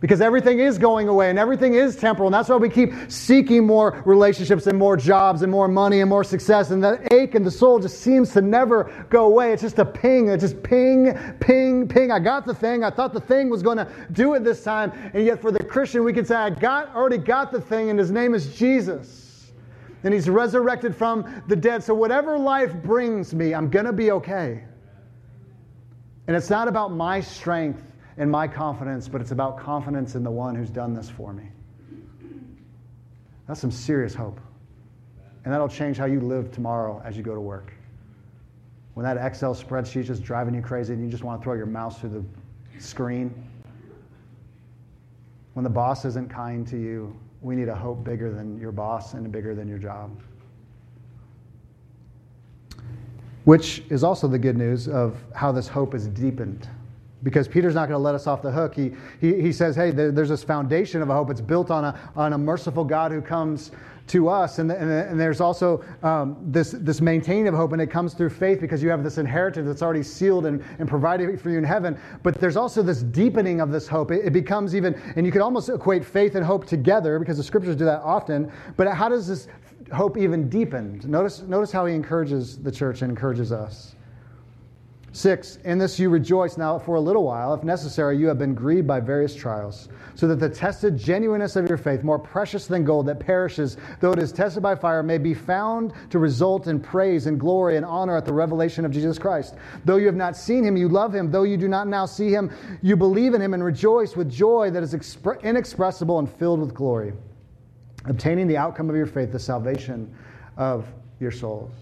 [0.00, 2.28] because everything is going away and everything is temporal.
[2.28, 6.08] And that's why we keep seeking more relationships and more jobs and more money and
[6.08, 6.70] more success.
[6.70, 9.52] And that ache in the soul just seems to never go away.
[9.52, 10.28] It's just a ping.
[10.28, 12.10] It's just ping, ping, ping.
[12.10, 12.82] I got the thing.
[12.82, 14.90] I thought the thing was going to do it this time.
[15.12, 17.98] And yet for the Christian, we can say, I got, already got the thing, and
[17.98, 19.52] his name is Jesus.
[20.02, 21.84] And he's resurrected from the dead.
[21.84, 24.64] So whatever life brings me, I'm going to be okay.
[26.26, 27.89] And it's not about my strength
[28.20, 31.48] and my confidence, but it's about confidence in the one who's done this for me.
[33.48, 34.38] That's some serious hope.
[35.44, 37.72] And that'll change how you live tomorrow as you go to work.
[38.92, 41.64] When that Excel spreadsheet is driving you crazy and you just want to throw your
[41.64, 43.32] mouse through the screen.
[45.54, 49.14] When the boss isn't kind to you, we need a hope bigger than your boss
[49.14, 50.10] and bigger than your job.
[53.44, 56.68] which is also the good news of how this hope is deepened.
[57.22, 58.74] Because Peter's not going to let us off the hook.
[58.74, 61.30] He, he, he says, hey, there, there's this foundation of a hope.
[61.30, 63.72] It's built on a, on a merciful God who comes
[64.10, 64.58] to us.
[64.58, 68.30] And, and, and there's also um, this, this maintaining of hope, and it comes through
[68.30, 71.64] faith because you have this inheritance that's already sealed and, and provided for you in
[71.64, 71.98] heaven.
[72.22, 74.10] But there's also this deepening of this hope.
[74.10, 77.44] It, it becomes even, and you could almost equate faith and hope together because the
[77.44, 78.50] scriptures do that often.
[78.76, 79.46] But how does this
[79.92, 81.00] hope even deepen?
[81.04, 83.94] Notice, notice how he encourages the church and encourages us.
[85.12, 87.52] Six, in this you rejoice now for a little while.
[87.52, 91.68] If necessary, you have been grieved by various trials, so that the tested genuineness of
[91.68, 95.18] your faith, more precious than gold that perishes, though it is tested by fire, may
[95.18, 99.18] be found to result in praise and glory and honor at the revelation of Jesus
[99.18, 99.56] Christ.
[99.84, 101.32] Though you have not seen him, you love him.
[101.32, 104.70] Though you do not now see him, you believe in him and rejoice with joy
[104.70, 107.14] that is expre- inexpressible and filled with glory,
[108.04, 110.14] obtaining the outcome of your faith, the salvation
[110.56, 110.86] of
[111.18, 111.72] your souls.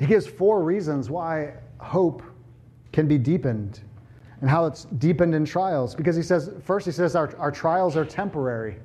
[0.00, 1.54] He gives four reasons why
[1.84, 2.22] hope
[2.92, 3.80] can be deepened
[4.40, 5.94] and how it's deepened in trials.
[5.94, 8.76] Because he says, first, he says, our, our trials are temporary.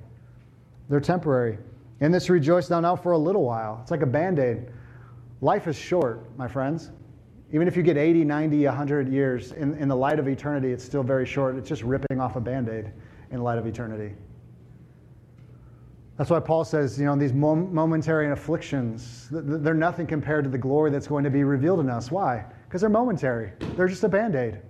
[0.90, 1.58] They're temporary.
[2.02, 3.80] In this rejoice now, now for a little while.
[3.82, 4.68] It's like a band aid.
[5.42, 6.92] Life is short, my friends.
[7.52, 10.84] Even if you get 80, 90, 100 years, in, in the light of eternity, it's
[10.84, 11.56] still very short.
[11.56, 12.92] It's just ripping off a band aid
[13.32, 14.16] in light of eternity.
[16.18, 20.92] That's why Paul says, you know, these momentary afflictions, they're nothing compared to the glory
[20.92, 22.12] that's going to be revealed in us.
[22.12, 22.46] Why?
[22.70, 24.62] Because they're momentary, they're just a band aid.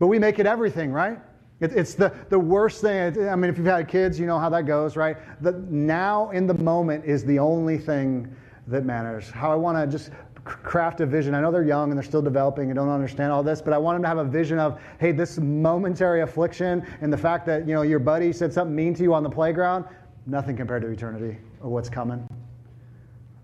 [0.00, 1.20] But we make it everything, right?
[1.60, 3.28] It, it's the, the worst thing.
[3.28, 5.16] I mean, if you've had kids, you know how that goes, right?
[5.40, 8.34] The now in the moment is the only thing
[8.66, 9.30] that matters.
[9.30, 10.10] How I want to just
[10.42, 11.32] craft a vision.
[11.32, 13.78] I know they're young and they're still developing and don't understand all this, but I
[13.78, 17.68] want them to have a vision of, hey, this momentary affliction and the fact that,
[17.68, 19.84] you know, your buddy said something mean to you on the playground,
[20.26, 22.26] nothing compared to eternity or what's coming.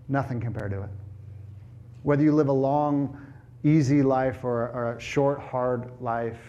[0.09, 0.89] Nothing compared to it.
[2.03, 3.24] Whether you live a long,
[3.65, 6.39] easy life or, or a short, hard life.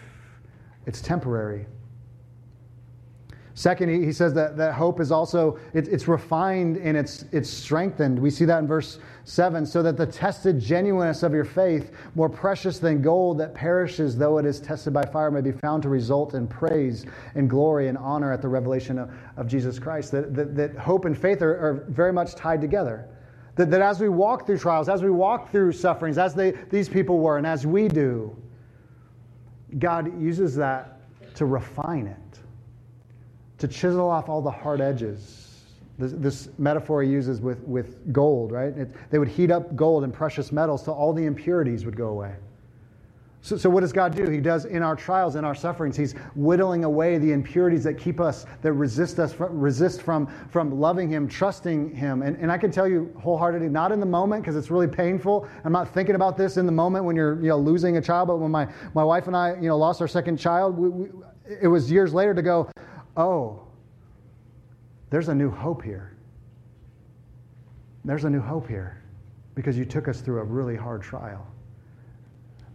[0.86, 1.66] It's temporary.
[3.54, 8.18] Second, he, says that, that hope is also, it, it's refined and it's, it's strengthened.
[8.18, 12.28] We see that in verse 7 so that the tested genuineness of your faith, more
[12.28, 15.88] precious than gold that perishes though it is tested by fire, may be found to
[15.88, 20.12] result in praise and glory and honor at the revelation of, of Jesus Christ.
[20.12, 23.08] That, that, that hope and faith are, are very much tied together.
[23.56, 26.88] That, that as we walk through trials, as we walk through sufferings, as they, these
[26.88, 28.36] people were, and as we do,
[29.78, 31.00] God uses that
[31.34, 32.38] to refine it,
[33.58, 35.42] to chisel off all the hard edges.
[35.98, 38.76] This, this metaphor he uses with, with gold, right?
[38.76, 42.08] It, they would heat up gold and precious metals till all the impurities would go
[42.08, 42.34] away.
[43.42, 44.28] So, so, what does God do?
[44.28, 48.20] He does in our trials, in our sufferings, He's whittling away the impurities that keep
[48.20, 52.22] us, that resist us, resist from, from loving Him, trusting Him.
[52.22, 55.46] And, and I can tell you wholeheartedly, not in the moment because it's really painful.
[55.64, 58.26] I'm not thinking about this in the moment when you're you know, losing a child,
[58.26, 61.08] but when my, my wife and I you know, lost our second child, we, we,
[61.62, 62.68] it was years later to go,
[63.16, 63.62] oh,
[65.10, 66.16] there's a new hope here.
[68.04, 69.02] There's a new hope here
[69.54, 71.46] because you took us through a really hard trial.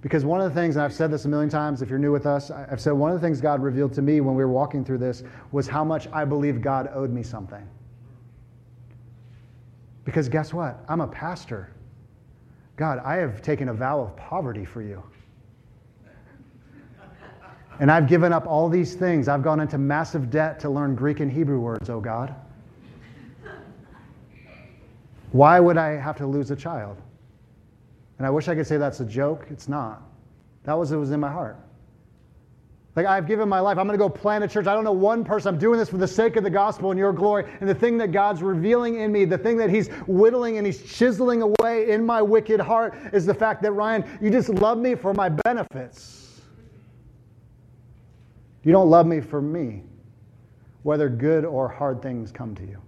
[0.02, 2.12] Because one of the things, and I've said this a million times if you're new
[2.12, 4.52] with us, I've said one of the things God revealed to me when we were
[4.52, 7.68] walking through this was how much I believe God owed me something.
[10.04, 10.84] Because guess what?
[10.90, 11.70] I'm a pastor.
[12.78, 15.04] God, I have taken a vow of poverty for you.
[17.80, 19.28] And I've given up all these things.
[19.28, 22.34] I've gone into massive debt to learn Greek and Hebrew words, oh God.
[25.32, 26.98] Why would I have to lose a child?
[28.22, 29.48] And I wish I could say that's a joke.
[29.50, 30.04] It's not.
[30.66, 31.58] That was what was in my heart.
[32.96, 33.80] Like, I've given my life.
[33.80, 34.68] I'm going to go plant a church.
[34.68, 35.52] I don't know one person.
[35.52, 37.52] I'm doing this for the sake of the gospel and your glory.
[37.60, 40.84] And the thing that God's revealing in me, the thing that He's whittling and He's
[40.84, 44.94] chiseling away in my wicked heart is the fact that, Ryan, you just love me
[44.94, 46.42] for my benefits.
[48.62, 49.82] You don't love me for me,
[50.84, 52.80] whether good or hard things come to you.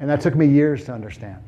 [0.00, 1.42] And that took me years to understand.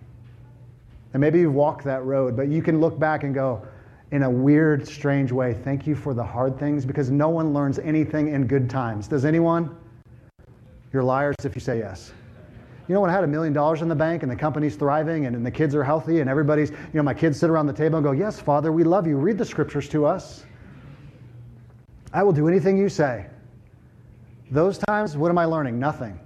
[1.15, 3.67] And maybe you've walked that road, but you can look back and go,
[4.11, 7.79] in a weird, strange way, thank you for the hard things because no one learns
[7.79, 9.07] anything in good times.
[9.07, 9.77] Does anyone?
[10.93, 12.13] You're liars if you say yes.
[12.89, 15.27] You know, when I had a million dollars in the bank and the company's thriving
[15.27, 17.73] and, and the kids are healthy and everybody's, you know, my kids sit around the
[17.75, 19.19] table and go, Yes, Father, we love you.
[19.19, 20.47] Read the scriptures to us.
[22.15, 23.27] I will do anything you say.
[24.51, 25.79] Those times, what am I learning?
[25.79, 26.19] Nothing.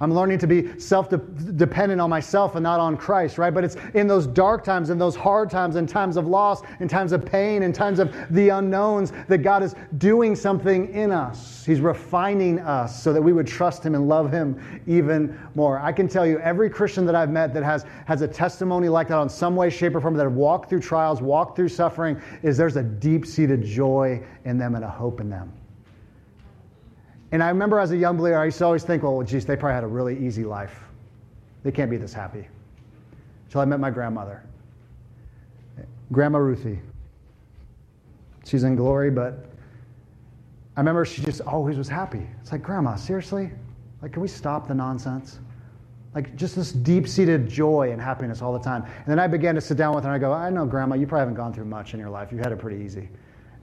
[0.00, 3.52] I'm learning to be self dependent on myself and not on Christ, right?
[3.52, 6.86] But it's in those dark times, in those hard times, in times of loss, in
[6.86, 11.64] times of pain, in times of the unknowns, that God is doing something in us.
[11.64, 15.80] He's refining us so that we would trust Him and love Him even more.
[15.80, 19.08] I can tell you, every Christian that I've met that has, has a testimony like
[19.08, 22.22] that on some way, shape, or form, that have walked through trials, walked through suffering,
[22.44, 25.52] is there's a deep seated joy in them and a hope in them.
[27.30, 29.56] And I remember as a young believer, I used to always think, well, geez, they
[29.56, 30.80] probably had a really easy life.
[31.62, 32.46] They can't be this happy.
[33.46, 34.42] Until I met my grandmother,
[36.12, 36.80] Grandma Ruthie.
[38.44, 39.46] She's in glory, but
[40.76, 42.26] I remember she just always was happy.
[42.40, 43.50] It's like, Grandma, seriously?
[44.00, 45.40] Like, can we stop the nonsense?
[46.14, 48.84] Like, just this deep seated joy and happiness all the time.
[48.84, 50.94] And then I began to sit down with her and I go, I know, Grandma,
[50.94, 52.32] you probably haven't gone through much in your life.
[52.32, 53.10] You had it pretty easy.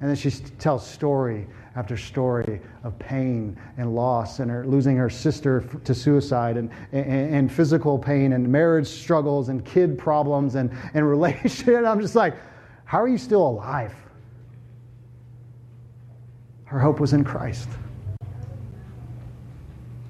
[0.01, 5.09] And then she tells story after story of pain and loss and her losing her
[5.09, 10.71] sister to suicide and, and, and physical pain and marriage struggles and kid problems and,
[10.93, 11.85] and relationship.
[11.85, 12.35] I'm just like,
[12.85, 13.93] how are you still alive?
[16.65, 17.69] Her hope was in Christ.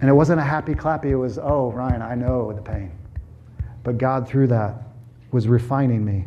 [0.01, 2.91] And it wasn't a happy clappy, it was, oh, Ryan, I know the pain.
[3.83, 4.83] But God, through that,
[5.31, 6.25] was refining me,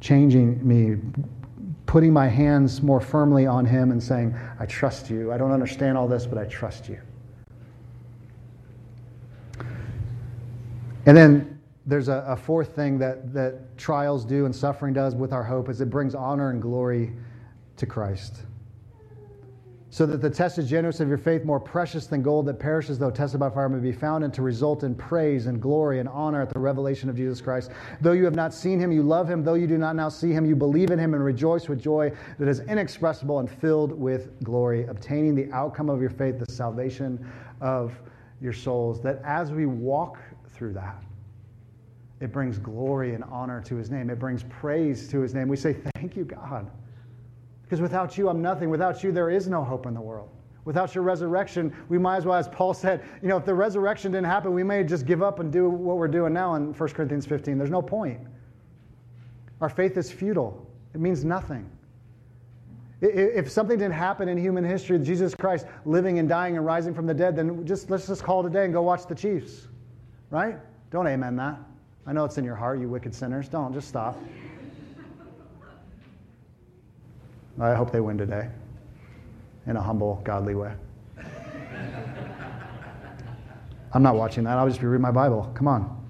[0.00, 0.96] changing me,
[1.88, 5.32] putting my hands more firmly on Him and saying, I trust you.
[5.32, 7.00] I don't understand all this, but I trust you.
[11.06, 15.32] And then there's a, a, fourth thing that, that trials do and suffering does with
[15.32, 17.14] our hope is it brings honor and glory
[17.78, 18.42] to Christ
[19.90, 23.10] so that the tested genuineness of your faith, more precious than gold that perishes though
[23.10, 26.42] tested by fire, may be found and to result in praise and glory and honor
[26.42, 27.70] at the revelation of Jesus Christ.
[28.02, 29.42] Though you have not seen him, you love him.
[29.42, 32.12] Though you do not now see him, you believe in him and rejoice with joy
[32.38, 37.26] that is inexpressible and filled with glory, obtaining the outcome of your faith, the salvation
[37.62, 37.98] of
[38.42, 39.00] your souls.
[39.00, 40.18] That as we walk
[40.50, 41.02] through that,
[42.20, 44.10] it brings glory and honor to his name.
[44.10, 45.48] It brings praise to his name.
[45.48, 46.70] We say, Thank you, God.
[47.68, 48.70] Because without you, I'm nothing.
[48.70, 50.30] Without you, there is no hope in the world.
[50.64, 54.10] Without your resurrection, we might as well, as Paul said, you know, if the resurrection
[54.10, 56.88] didn't happen, we may just give up and do what we're doing now in 1
[56.90, 57.58] Corinthians 15.
[57.58, 58.20] There's no point.
[59.60, 61.70] Our faith is futile, it means nothing.
[63.00, 67.06] If something didn't happen in human history, Jesus Christ living and dying and rising from
[67.06, 69.68] the dead, then just let's just call it a day and go watch the Chiefs.
[70.30, 70.56] Right?
[70.90, 71.58] Don't amen that.
[72.06, 73.48] I know it's in your heart, you wicked sinners.
[73.48, 74.18] Don't, just stop.
[77.60, 78.48] I hope they win today
[79.66, 80.72] in a humble, godly way.
[83.92, 84.58] I'm not watching that.
[84.58, 85.50] I'll just be reading my Bible.
[85.54, 86.07] Come on.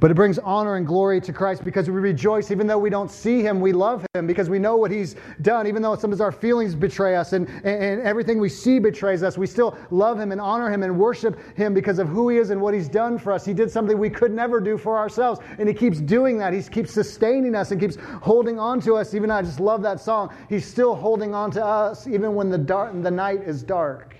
[0.00, 3.10] But it brings honor and glory to Christ because we rejoice, even though we don't
[3.10, 5.66] see him, we love him because we know what he's done.
[5.66, 9.46] Even though sometimes our feelings betray us and, and, everything we see betrays us, we
[9.46, 12.58] still love him and honor him and worship him because of who he is and
[12.58, 13.44] what he's done for us.
[13.44, 15.38] He did something we could never do for ourselves.
[15.58, 16.54] And he keeps doing that.
[16.54, 19.12] He keeps sustaining us and keeps holding on to us.
[19.12, 20.34] Even I just love that song.
[20.48, 24.16] He's still holding on to us even when the, dark, the night is dark.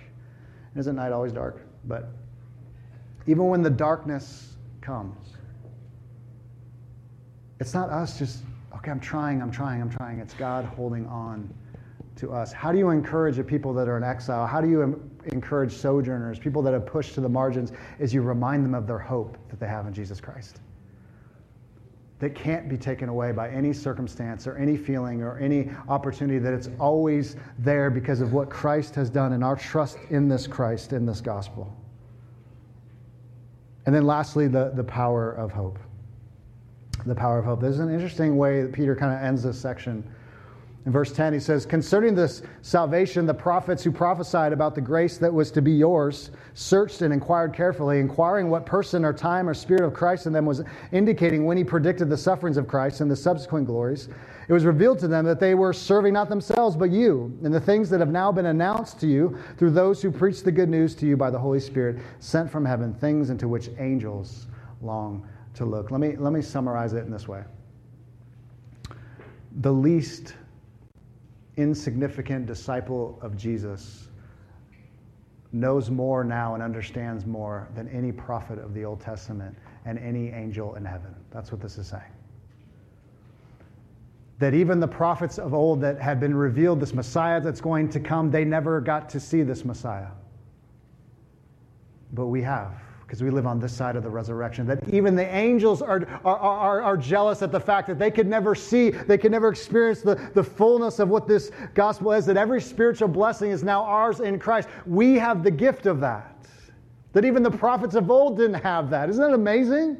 [0.77, 1.67] Isn't night always dark?
[1.87, 2.11] But
[3.27, 5.40] even when the darkness comes.
[7.61, 8.43] It's not us just,
[8.75, 10.19] okay, I'm trying, I'm trying, I'm trying.
[10.19, 11.53] It's God holding on
[12.17, 12.53] to us.
[12.55, 14.47] How do you encourage the people that are in exile?
[14.47, 18.65] How do you encourage sojourners, people that have pushed to the margins, as you remind
[18.65, 20.61] them of their hope that they have in Jesus Christ?
[22.19, 26.55] That can't be taken away by any circumstance or any feeling or any opportunity, that
[26.55, 30.95] it's always there because of what Christ has done and our trust in this Christ,
[30.95, 31.75] in this gospel.
[33.85, 35.79] And then lastly, the, the power of hope
[37.07, 37.61] the power of hope.
[37.61, 40.05] There's an interesting way that Peter kind of ends this section.
[40.87, 45.19] In verse 10, he says, Concerning this salvation, the prophets who prophesied about the grace
[45.19, 49.53] that was to be yours searched and inquired carefully, inquiring what person or time or
[49.53, 53.11] spirit of Christ in them was indicating when he predicted the sufferings of Christ and
[53.11, 54.09] the subsequent glories.
[54.49, 57.61] It was revealed to them that they were serving not themselves, but you, and the
[57.61, 60.95] things that have now been announced to you through those who preach the good news
[60.97, 64.47] to you by the Holy Spirit, sent from heaven, things into which angels
[64.81, 65.91] long to look.
[65.91, 67.45] Let me, let me summarize it in this way
[69.61, 70.35] The least
[71.57, 74.09] insignificant disciple of Jesus
[75.53, 80.29] knows more now and understands more than any prophet of the Old Testament and any
[80.29, 81.15] angel in heaven.
[81.31, 82.03] That's what this is saying.
[84.39, 88.01] That even the prophets of old that had been revealed, this Messiah that's going to
[88.01, 90.09] come, they never got to see this Messiah.
[92.13, 92.81] But we have
[93.11, 96.37] because we live on this side of the resurrection, that even the angels are, are,
[96.39, 100.01] are, are, jealous at the fact that they could never see, they could never experience
[100.01, 104.21] the, the fullness of what this gospel is, that every spiritual blessing is now ours
[104.21, 104.69] in Christ.
[104.87, 106.47] We have the gift of that.
[107.13, 109.11] That even the prophets of old didn't have that.
[109.11, 109.97] Isn't that amazing?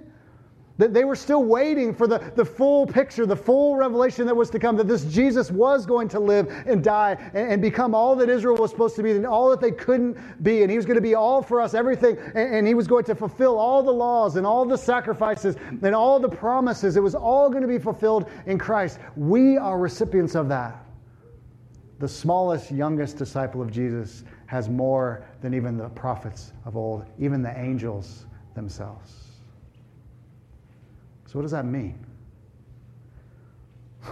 [0.81, 4.49] That they were still waiting for the, the full picture, the full revelation that was
[4.49, 8.17] to come, that this Jesus was going to live and die and, and become all
[8.17, 10.63] that Israel was supposed to be and all that they couldn't be.
[10.63, 12.17] And he was going to be all for us, everything.
[12.35, 15.95] And, and he was going to fulfill all the laws and all the sacrifices and
[15.95, 16.97] all the promises.
[16.97, 19.01] It was all going to be fulfilled in Christ.
[19.17, 20.83] We are recipients of that.
[21.99, 27.43] The smallest, youngest disciple of Jesus has more than even the prophets of old, even
[27.43, 28.25] the angels
[28.55, 29.30] themselves.
[31.31, 31.97] So, what does that mean?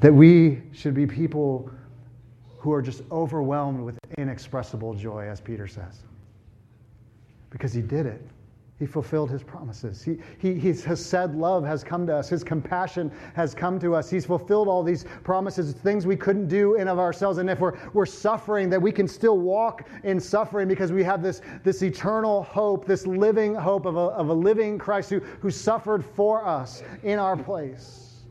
[0.00, 1.70] that we should be people
[2.56, 6.04] who are just overwhelmed with inexpressible joy, as Peter says.
[7.50, 8.22] Because he did it.
[8.78, 10.04] He fulfilled his promises.
[10.04, 12.28] He, he, his Hesed love has come to us.
[12.28, 14.08] His compassion has come to us.
[14.08, 17.38] He's fulfilled all these promises, things we couldn't do in of ourselves.
[17.38, 21.24] And if we're, we're suffering, that we can still walk in suffering because we have
[21.24, 25.50] this, this eternal hope, this living hope of a, of a living Christ who, who
[25.50, 28.22] suffered for us in our place.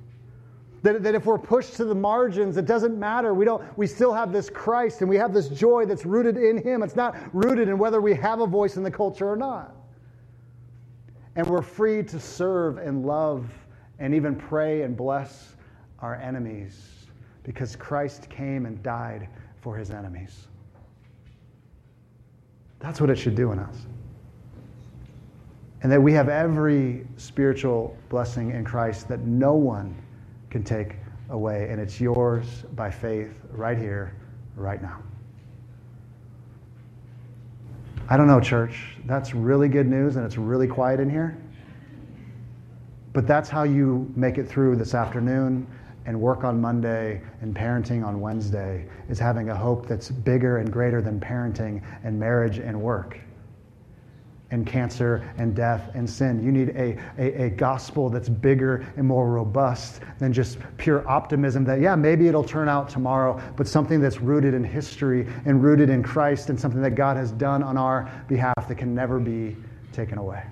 [0.83, 3.33] That, that if we're pushed to the margins, it doesn't matter.
[3.33, 6.63] We, don't, we still have this Christ and we have this joy that's rooted in
[6.63, 6.83] Him.
[6.83, 9.76] It's not rooted in whether we have a voice in the culture or not.
[11.38, 13.47] And we're free to serve and love
[13.99, 15.55] and even pray and bless
[15.99, 17.05] our enemies
[17.43, 19.29] because Christ came and died
[19.61, 20.47] for his enemies.
[22.79, 23.85] That's what it should do in us.
[25.83, 29.95] And that we have every spiritual blessing in Christ that no one
[30.49, 30.95] can take
[31.29, 31.67] away.
[31.69, 34.15] And it's yours by faith right here,
[34.55, 35.03] right now.
[38.10, 38.95] I don't know, church.
[39.05, 41.38] That's really good news, and it's really quiet in here.
[43.12, 45.68] But that's how you make it through this afternoon
[46.05, 50.72] and work on Monday and parenting on Wednesday, is having a hope that's bigger and
[50.72, 53.20] greater than parenting and marriage and work
[54.51, 56.43] and cancer and death and sin.
[56.43, 61.65] You need a, a, a, gospel that's bigger and more robust than just pure optimism
[61.65, 65.89] that, yeah, maybe it'll turn out tomorrow, but something that's rooted in history and rooted
[65.89, 69.55] in Christ and something that God has done on our behalf that can never be
[69.91, 70.43] taken away.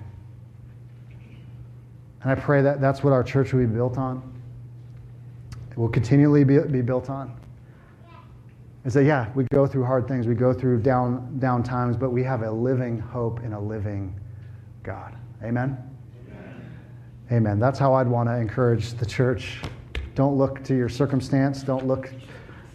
[2.22, 4.34] And I pray that that's what our church will be built on.
[5.70, 7.34] It will continually be, be built on
[8.86, 12.10] is say, yeah, we go through hard things, we go through down down times, but
[12.10, 14.18] we have a living hope in a living
[14.84, 15.14] God.
[15.42, 15.76] Amen.
[16.28, 16.78] Amen.
[17.32, 17.58] Amen.
[17.58, 19.60] That's how I'd want to encourage the church.
[20.14, 22.10] Don't look to your circumstance, don't look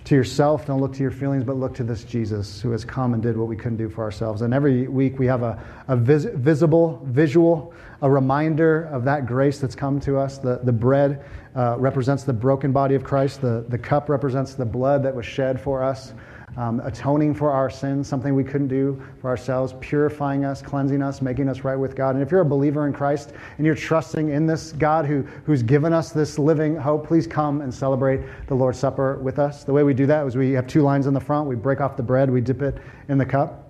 [0.04, 3.14] to yourself, don't look to your feelings, but look to this Jesus who has come
[3.14, 4.42] and did what we couldn't do for ourselves.
[4.42, 9.60] And every week we have a, a vis- visible, visual, a reminder of that grace
[9.60, 10.38] that's come to us.
[10.40, 11.24] The, the bread
[11.56, 15.26] uh, represents the broken body of Christ, the, the cup represents the blood that was
[15.26, 16.14] shed for us
[16.58, 21.22] um, atoning for our sins, something we couldn't do for ourselves, purifying us, cleansing us,
[21.22, 22.16] making us right with God.
[22.16, 25.64] And if you're a believer in Christ and you're trusting in this God who, who's
[25.64, 29.64] given us this living hope, please come and celebrate the Lord's Supper with us.
[29.64, 31.48] The way we do that is we have two lines in the front.
[31.48, 32.78] We break off the bread, we dip it
[33.08, 33.70] in the cup.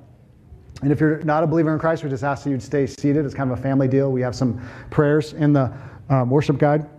[0.81, 3.23] And if you're not a believer in Christ, we just ask that you'd stay seated.
[3.25, 4.11] It's kind of a family deal.
[4.11, 4.59] We have some
[4.89, 5.71] prayers in the
[6.09, 6.89] um, worship guide,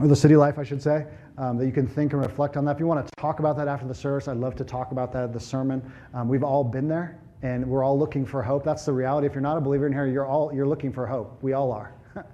[0.00, 1.06] or the city life, I should say
[1.38, 2.72] um, that you can think and reflect on that.
[2.72, 5.12] If you want to talk about that after the service, I'd love to talk about
[5.12, 5.82] that at the sermon.
[6.12, 8.64] Um, we've all been there, and we're all looking for hope.
[8.64, 9.26] That's the reality.
[9.26, 11.42] If you're not a believer in here, you're all you're looking for hope.
[11.42, 11.94] We all are.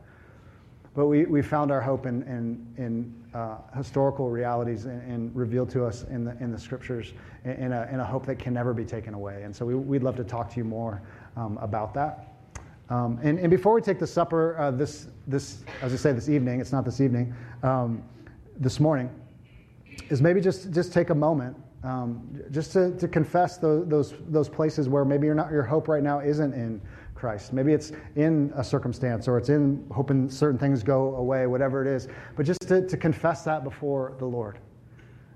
[0.94, 5.70] but we, we found our hope in, in, in uh, historical realities and, and, revealed
[5.70, 8.74] to us in the, in the scriptures in, a, in a hope that can never
[8.74, 9.42] be taken away.
[9.44, 11.00] And so we, would love to talk to you more
[11.36, 12.31] um, about that.
[12.92, 16.28] Um, and, and, before we take the supper uh, this, this, as I say, this
[16.28, 18.02] evening, it's not this evening, um,
[18.58, 19.08] this morning
[20.10, 24.46] is maybe just, just take a moment um, just to, to confess those, those, those
[24.46, 26.82] places where maybe you're not, your hope right now isn't in
[27.14, 27.54] Christ.
[27.54, 31.88] Maybe it's in a circumstance or it's in hoping certain things go away, whatever it
[31.88, 32.08] is.
[32.36, 34.58] But just to, to confess that before the Lord.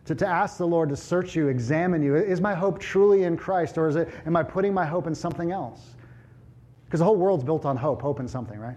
[0.04, 2.16] To, to ask the Lord to search you, examine you.
[2.16, 5.14] Is my hope truly in Christ or is it, am I putting my hope in
[5.14, 5.95] something else?
[6.86, 8.76] Because the whole world's built on hope, hope in something, right?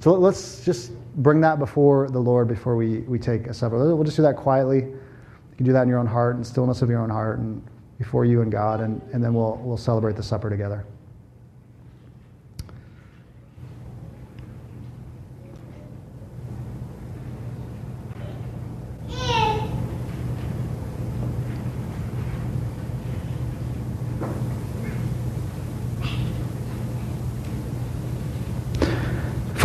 [0.00, 3.76] So let's just bring that before the Lord before we, we take a supper.
[3.94, 4.78] We'll just do that quietly.
[4.78, 7.62] You can do that in your own heart and stillness of your own heart and
[7.98, 10.86] before you and God, and, and then we'll, we'll celebrate the supper together.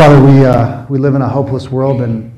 [0.03, 2.29] Father, we, uh, we live in a hopeless world, and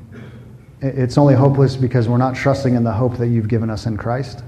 [0.81, 3.97] it's only hopeless because we're not trusting in the hope that you've given us in
[3.97, 4.43] Christ.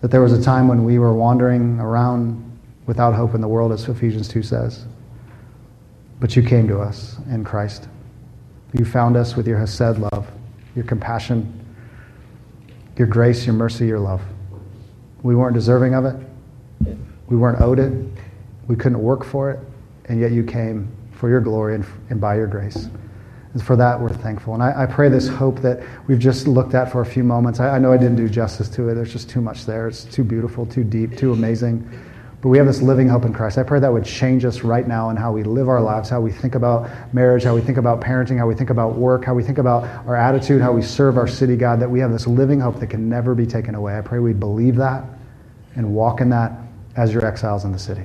[0.00, 3.70] that there was a time when we were wandering around without hope in the world,
[3.70, 4.86] as Ephesians 2 says.
[6.20, 7.86] But you came to us in Christ.
[8.72, 10.26] You found us with your Hesed love,
[10.74, 11.52] your compassion,
[12.96, 14.22] your grace, your mercy, your love.
[15.22, 16.16] We weren't deserving of it.
[17.28, 17.92] We weren't owed it.
[18.68, 19.60] We couldn't work for it.
[20.06, 22.88] And yet you came for your glory and, and by your grace.
[23.54, 24.54] And for that, we're thankful.
[24.54, 27.60] And I, I, pray this hope that we've just looked at for a few moments.
[27.60, 28.94] I, I know I didn't do justice to it.
[28.94, 29.86] There's just too much there.
[29.86, 31.88] It's too beautiful, too deep, too amazing.
[32.42, 33.56] But we have this living hope in Christ.
[33.56, 36.20] I pray that would change us right now in how we live our lives, how
[36.20, 39.34] we think about marriage, how we think about parenting, how we think about work, how
[39.34, 42.26] we think about our attitude, how we serve our city, God, that we have this
[42.26, 43.96] living hope that can never be taken away.
[43.96, 45.04] I pray we believe that
[45.76, 46.52] and walk in that
[46.96, 48.04] as your exiles in the city.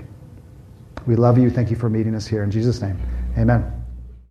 [1.10, 1.50] We love you.
[1.50, 2.44] Thank you for meeting us here.
[2.44, 3.02] In Jesus' name,
[3.36, 3.79] amen.